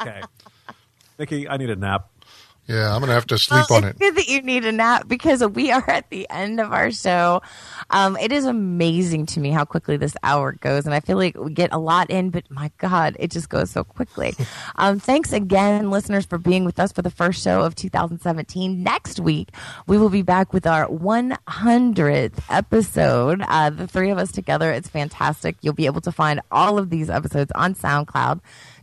[0.00, 0.22] Okay,
[1.18, 2.08] Mickey, I need a nap.
[2.68, 3.98] Yeah, I'm gonna have to sleep Well, on it's it.
[4.00, 7.42] good that you need a nap because we are at the end of our show.
[7.90, 11.36] Um, it is amazing to me how quickly this hour goes, and I feel like
[11.36, 14.34] we get a lot in, but my God, it just goes so quickly.
[14.76, 18.82] Um, thanks again, listeners, for being with us for the first show of 2017.
[18.82, 19.50] Next week,
[19.86, 23.42] we will be back with our 100th episode.
[23.48, 25.56] Uh, the three of us together, it's fantastic.
[25.60, 28.40] You'll be able to find all of these episodes on SoundCloud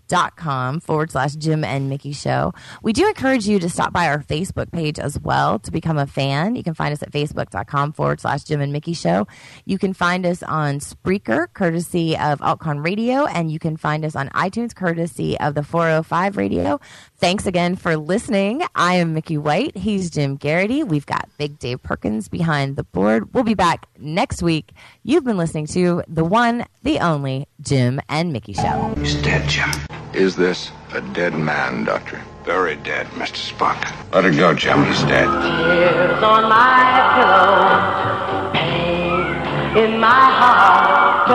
[0.10, 2.54] dot com forward slash Jim and Mickey show.
[2.84, 6.06] We do encourage you to stop by our Facebook page as well to become a
[6.06, 6.56] fan.
[6.56, 9.28] You can find us at facebook.com forward slash Jim and Mickey show.
[9.66, 14.16] You can find us on Spreaker, courtesy of Altcon Radio, and you can find us
[14.16, 16.80] on iTunes, courtesy of the 405 Radio.
[17.18, 18.64] Thanks again for listening.
[18.76, 19.78] I am Mickey White.
[19.78, 20.84] He's Jim Geraghty.
[20.84, 23.34] We've got Big Dave Perkins behind the board.
[23.34, 24.72] We'll be back next week.
[25.04, 28.94] You've been listening to the one, the only Jim and Mickey Show.
[28.98, 29.70] He's dead, Jim.
[30.14, 32.22] Is this a dead man, Doctor?
[32.44, 33.54] Very dead, Mr.
[33.54, 33.80] Spock.
[34.14, 34.84] Let it go, Jim.
[34.86, 35.26] He's dead.
[35.26, 41.28] Tears on my pillow, pain in my heart,